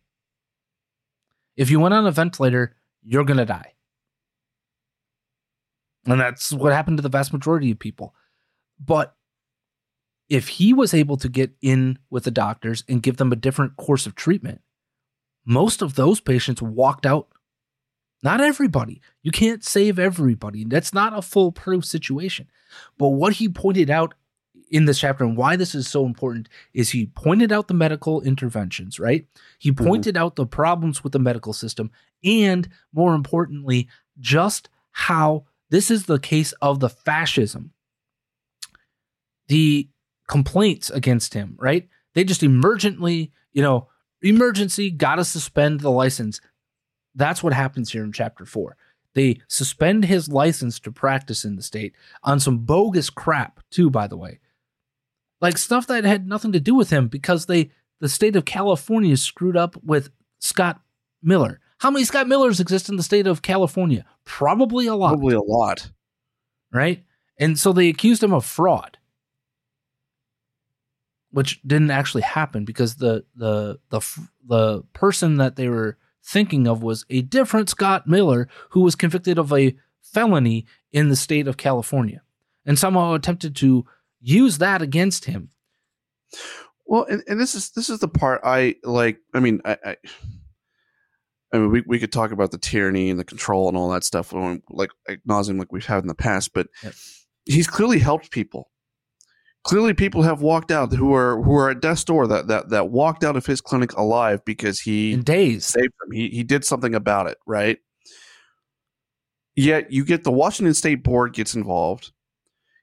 [1.56, 3.74] If you went on a ventilator, you're going to die.
[6.06, 8.14] And that's what happened to the vast majority of people.
[8.78, 9.14] But
[10.28, 13.76] if he was able to get in with the doctors and give them a different
[13.76, 14.62] course of treatment,
[15.44, 17.28] most of those patients walked out.
[18.22, 19.00] Not everybody.
[19.22, 20.64] You can't save everybody.
[20.64, 22.48] That's not a foolproof situation.
[22.98, 24.14] But what he pointed out
[24.70, 28.20] in this chapter and why this is so important is he pointed out the medical
[28.20, 29.26] interventions, right?
[29.58, 29.84] He mm-hmm.
[29.84, 31.90] pointed out the problems with the medical system
[32.22, 33.88] and more importantly,
[34.20, 37.72] just how This is the case of the fascism.
[39.48, 39.88] The
[40.28, 41.88] complaints against him, right?
[42.14, 43.88] They just emergently, you know,
[44.22, 46.40] emergency, got to suspend the license.
[47.14, 48.76] That's what happens here in chapter four.
[49.14, 54.06] They suspend his license to practice in the state on some bogus crap, too, by
[54.06, 54.38] the way.
[55.40, 59.16] Like stuff that had nothing to do with him because they the state of California
[59.16, 60.80] screwed up with Scott
[61.22, 61.60] Miller.
[61.78, 64.04] How many Scott Millers exist in the state of California?
[64.30, 65.08] Probably a lot.
[65.08, 65.90] Probably a lot.
[66.72, 67.02] Right?
[67.36, 68.96] And so they accused him of fraud.
[71.32, 74.00] Which didn't actually happen because the the the
[74.46, 79.36] the person that they were thinking of was a different Scott Miller who was convicted
[79.36, 82.22] of a felony in the state of California
[82.64, 83.84] and somehow attempted to
[84.20, 85.50] use that against him.
[86.86, 89.18] Well, and, and this is this is the part I like.
[89.34, 89.96] I mean, I, I,
[91.52, 94.04] I mean, we, we could talk about the tyranny and the control and all that
[94.04, 94.90] stuff, like
[95.28, 96.52] nauseum, like we've had in the past.
[96.52, 96.94] But yep.
[97.44, 98.70] he's clearly helped people.
[99.62, 102.90] Clearly, people have walked out who are who are at death's door that that that
[102.90, 106.12] walked out of his clinic alive because he in days saved them.
[106.12, 107.78] He he did something about it, right?
[109.54, 112.12] Yet you get the Washington State Board gets involved.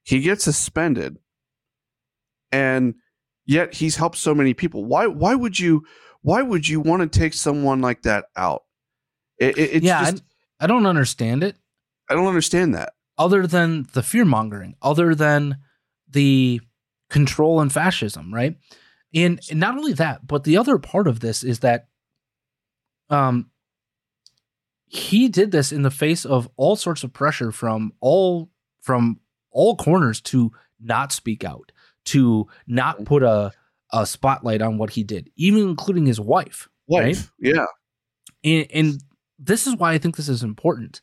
[0.04, 1.18] He gets suspended,
[2.52, 2.94] and
[3.48, 4.86] yet he's helped so many people.
[4.86, 5.84] Why why would you
[6.28, 8.64] why would you want to take someone like that out?
[9.38, 10.24] It, it, yeah, just,
[10.60, 11.56] I, I don't understand it.
[12.10, 12.96] I don't understand that.
[13.18, 15.60] Other than the fear mongering, other than
[16.10, 16.60] the
[17.10, 18.58] control and fascism, right?
[19.16, 21.88] And, and not only that, but the other part of this is that
[23.10, 23.50] um
[24.86, 28.50] he did this in the face of all sorts of pressure from all
[28.82, 31.72] from all corners to not speak out
[32.04, 33.06] to not mm-hmm.
[33.06, 33.54] put a
[33.92, 36.68] a spotlight on what he did, even including his wife.
[36.88, 37.54] Wife, right?
[37.54, 37.66] yeah.
[38.44, 39.04] And, and
[39.40, 41.02] this is why I think this is important.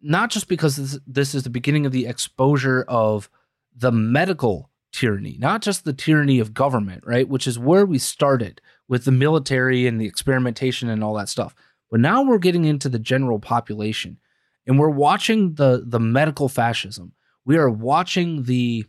[0.00, 3.28] Not just because this, this is the beginning of the exposure of
[3.74, 7.28] the medical tyranny, not just the tyranny of government, right?
[7.28, 11.54] Which is where we started with the military and the experimentation and all that stuff.
[11.90, 14.18] But now we're getting into the general population
[14.66, 17.12] and we're watching the the medical fascism.
[17.44, 18.84] We are watching the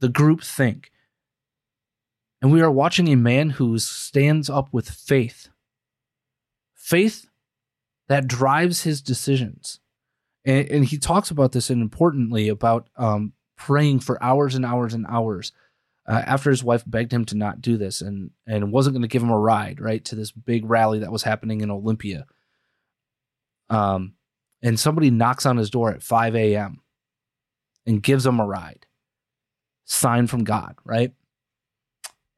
[0.00, 0.92] the group think.
[2.42, 5.48] And we are watching a man who stands up with faith.
[6.74, 7.26] Faith
[8.08, 9.80] that drives his decisions.
[10.44, 14.94] And, and he talks about this and importantly about um, praying for hours and hours
[14.94, 15.52] and hours
[16.06, 19.08] uh, after his wife begged him to not do this and, and wasn't going to
[19.08, 22.26] give him a ride, right, to this big rally that was happening in Olympia.
[23.68, 24.14] Um,
[24.62, 26.80] and somebody knocks on his door at 5 a.m.
[27.86, 28.86] and gives him a ride
[29.88, 31.12] sign from God, right?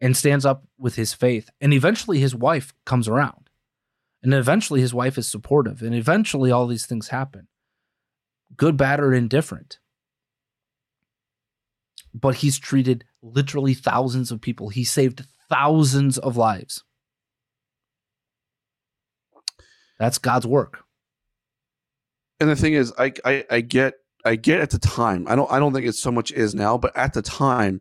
[0.00, 1.50] And stands up with his faith.
[1.60, 3.50] And eventually his wife comes around.
[4.22, 5.82] And eventually his wife is supportive.
[5.82, 7.48] And eventually all these things happen
[8.56, 9.78] good, bad, or indifferent.
[12.14, 16.84] But he's treated literally thousands of people, he saved thousands of lives.
[19.98, 20.84] That's God's work.
[22.40, 23.94] And the thing is, I, I, I get
[24.24, 25.26] I get at the time.
[25.28, 27.80] I don't I don't think it's so much is now, but at the time,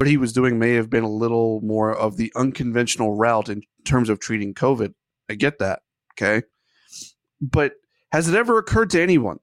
[0.00, 3.62] what, he was doing may have been a little more of the unconventional route in
[3.84, 4.94] terms of treating COVID.
[5.28, 5.80] I get that.
[6.14, 6.46] Okay.
[7.40, 7.74] But
[8.10, 9.40] has it ever occurred to anyone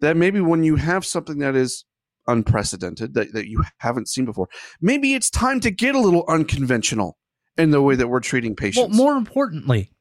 [0.00, 1.84] that maybe when you have something that is
[2.26, 4.48] unprecedented that, that you haven't seen before,
[4.80, 7.16] maybe it's time to get a little unconventional
[7.56, 8.88] in the way that we're treating patients?
[8.88, 9.92] Well, more importantly,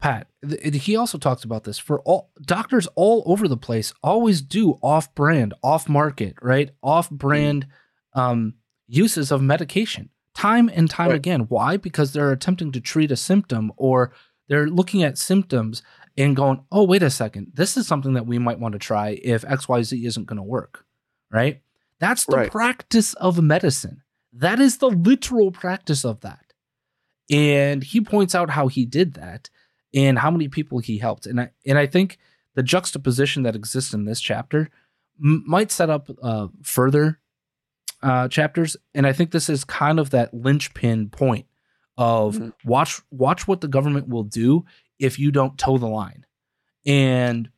[0.00, 0.28] Pat,
[0.72, 5.12] he also talks about this for all doctors all over the place always do off
[5.16, 6.70] brand, off market, right?
[6.80, 7.66] Off brand
[8.14, 8.54] um,
[8.88, 11.16] uses of medication time and time right.
[11.16, 11.40] again.
[11.48, 11.78] Why?
[11.78, 14.12] Because they're attempting to treat a symptom or
[14.48, 15.82] they're looking at symptoms
[16.16, 19.18] and going, oh, wait a second, this is something that we might want to try
[19.22, 20.84] if XYZ isn't going to work,
[21.30, 21.62] right?
[21.98, 22.50] That's the right.
[22.50, 24.02] practice of medicine.
[24.32, 26.52] That is the literal practice of that.
[27.30, 29.48] And he points out how he did that
[29.94, 31.26] and how many people he helped.
[31.26, 32.18] And I and I think
[32.54, 34.68] the juxtaposition that exists in this chapter
[35.18, 37.18] m- might set up uh, further
[38.06, 38.76] uh, chapters.
[38.94, 41.46] And I think this is kind of that linchpin point
[41.98, 42.50] of mm-hmm.
[42.64, 44.64] watch watch what the government will do
[44.98, 46.24] if you don't toe the line,
[46.86, 47.50] and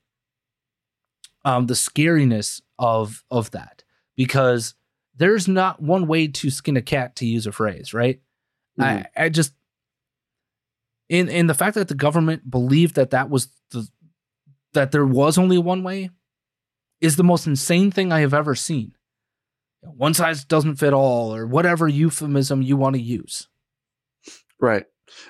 [1.44, 3.84] um, the scariness of of that
[4.16, 4.74] because
[5.16, 8.20] there's not one way to skin a cat to use a phrase, right?
[8.80, 8.82] Mm-hmm.
[8.82, 9.52] I, I just
[11.10, 13.86] in in the fact that the government believed that that was the
[14.72, 16.08] that there was only one way
[17.02, 18.94] is the most insane thing I have ever seen.
[19.82, 23.48] One size doesn't fit all, or whatever euphemism you want to use.
[24.60, 24.84] Right.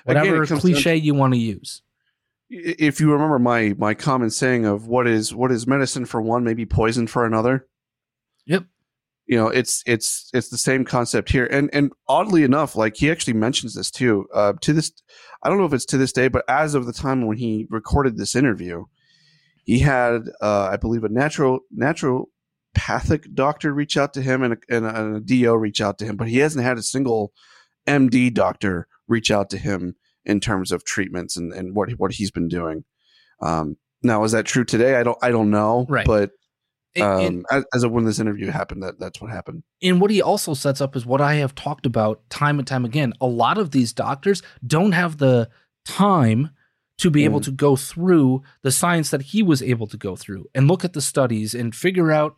[0.05, 1.81] Whatever Again, cliche down- you want to use.
[2.49, 6.43] if you remember my my common saying of what is what is medicine for one,
[6.43, 7.67] maybe poison for another.
[8.45, 8.65] Yep.
[9.27, 13.11] You know, it's it's it's the same concept here, and and oddly enough, like he
[13.11, 14.27] actually mentions this too.
[14.33, 14.91] Uh, to this,
[15.43, 17.67] I don't know if it's to this day, but as of the time when he
[17.69, 18.85] recorded this interview,
[19.65, 22.29] he had, uh, I believe, a natural natural
[22.75, 25.97] naturopathic doctor reach out to him and a, and a, and a DO reach out
[25.99, 27.31] to him, but he hasn't had a single
[27.87, 32.31] MD doctor reach out to him in terms of treatments and, and what what he's
[32.31, 32.83] been doing.
[33.41, 34.95] Um, now, is that true today?
[34.95, 36.05] I don't I don't know, Right.
[36.05, 36.31] But
[36.99, 39.63] um, and- as, as of when this interview happened, that that's what happened.
[39.81, 42.85] And what he also sets up is what I have talked about time and time
[42.85, 43.13] again.
[43.21, 45.49] A lot of these doctors don't have the
[45.85, 46.51] time
[46.97, 47.45] to be able Mm.
[47.45, 50.91] to go through the science that he was able to go through and look at
[50.93, 52.37] the studies and figure out,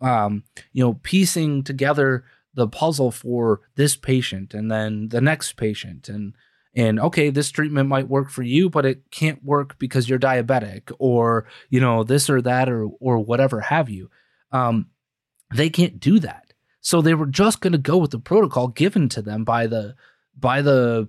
[0.00, 6.08] um, you know, piecing together the puzzle for this patient and then the next patient.
[6.08, 6.34] And
[6.74, 10.92] and okay this treatment might work for you but it can't work because you're diabetic
[10.98, 14.10] or you know this or that or or whatever have you.
[14.52, 14.88] Um
[15.54, 16.52] they can't do that.
[16.80, 19.94] So they were just going to go with the protocol given to them by the
[20.38, 21.08] by the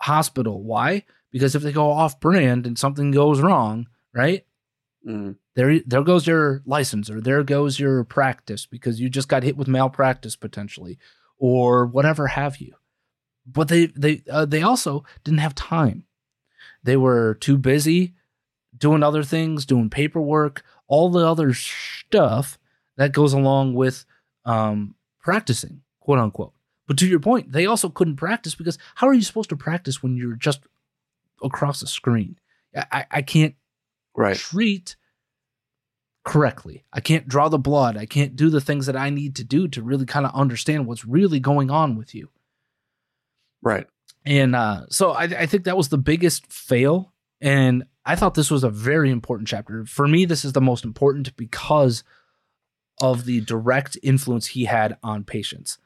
[0.00, 0.62] hospital.
[0.62, 1.04] Why?
[1.30, 4.44] Because if they go off brand and something goes wrong right?
[5.06, 5.36] Mm.
[5.58, 9.56] There there goes your license or there goes your practice because you just got hit
[9.56, 10.98] with malpractice potentially
[11.36, 12.74] or whatever have you.
[13.44, 16.04] But they they uh, they also didn't have time.
[16.84, 18.14] They were too busy
[18.76, 22.56] doing other things doing paperwork all the other stuff
[22.96, 24.04] that goes along with
[24.44, 26.52] um practicing quote unquote.
[26.86, 30.04] But to your point they also couldn't practice because how are you supposed to practice
[30.04, 30.60] when you're just
[31.42, 32.38] across a screen?
[32.76, 33.56] I i, I can't
[34.16, 34.36] Right.
[34.36, 34.94] treat
[36.28, 36.84] correctly.
[36.92, 37.96] I can't draw the blood.
[37.96, 40.86] I can't do the things that I need to do to really kind of understand
[40.86, 42.28] what's really going on with you.
[43.62, 43.86] Right.
[44.24, 47.12] And uh, so I, I think that was the biggest fail.
[47.40, 49.84] And I thought this was a very important chapter.
[49.86, 52.04] For me, this is the most important because
[53.00, 55.78] of the direct influence he had on patients.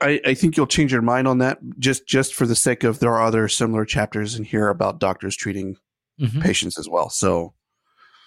[0.00, 2.98] I, I think you'll change your mind on that just just for the sake of
[2.98, 5.76] there are other similar chapters in here about doctors treating
[6.20, 6.42] Mhm.
[6.42, 7.08] patients as well.
[7.08, 7.54] So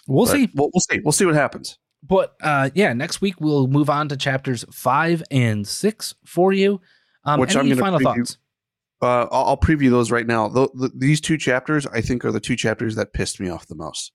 [0.07, 0.49] We'll but see.
[0.55, 0.99] We'll, we'll see.
[1.03, 1.77] We'll see what happens.
[2.01, 6.79] But uh, yeah, next week we'll move on to chapters five and six for you.
[7.25, 8.37] Um, Which I'm any gonna final preview- thoughts?
[9.01, 10.49] Uh, I'll, I'll preview those right now.
[10.49, 13.67] Th th these two chapters, I think, are the two chapters that pissed me off
[13.67, 14.11] the most.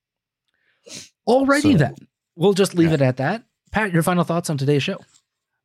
[1.28, 1.94] Alrighty So- then.
[2.36, 2.94] We'll just leave Yeah.
[2.94, 3.44] it at that.
[3.70, 4.98] Pat, your final thoughts on today's show.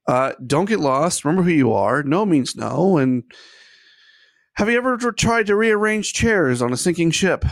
[0.07, 1.25] Uh, don't get lost.
[1.25, 2.03] Remember who you are.
[2.03, 2.97] No means no.
[2.97, 3.23] And
[4.55, 7.43] have you ever tried to rearrange chairs on a sinking ship?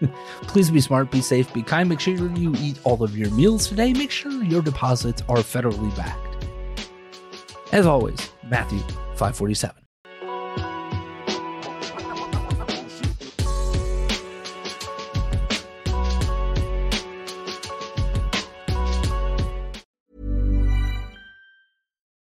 [0.42, 1.88] Please be smart, be safe, be kind.
[1.88, 3.92] Make sure you eat all of your meals today.
[3.92, 6.46] Make sure your deposits are federally backed.
[7.72, 8.80] As always, Matthew
[9.16, 9.86] 547.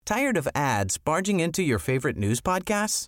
[0.06, 3.08] Tired of ads barging into your favorite news podcasts?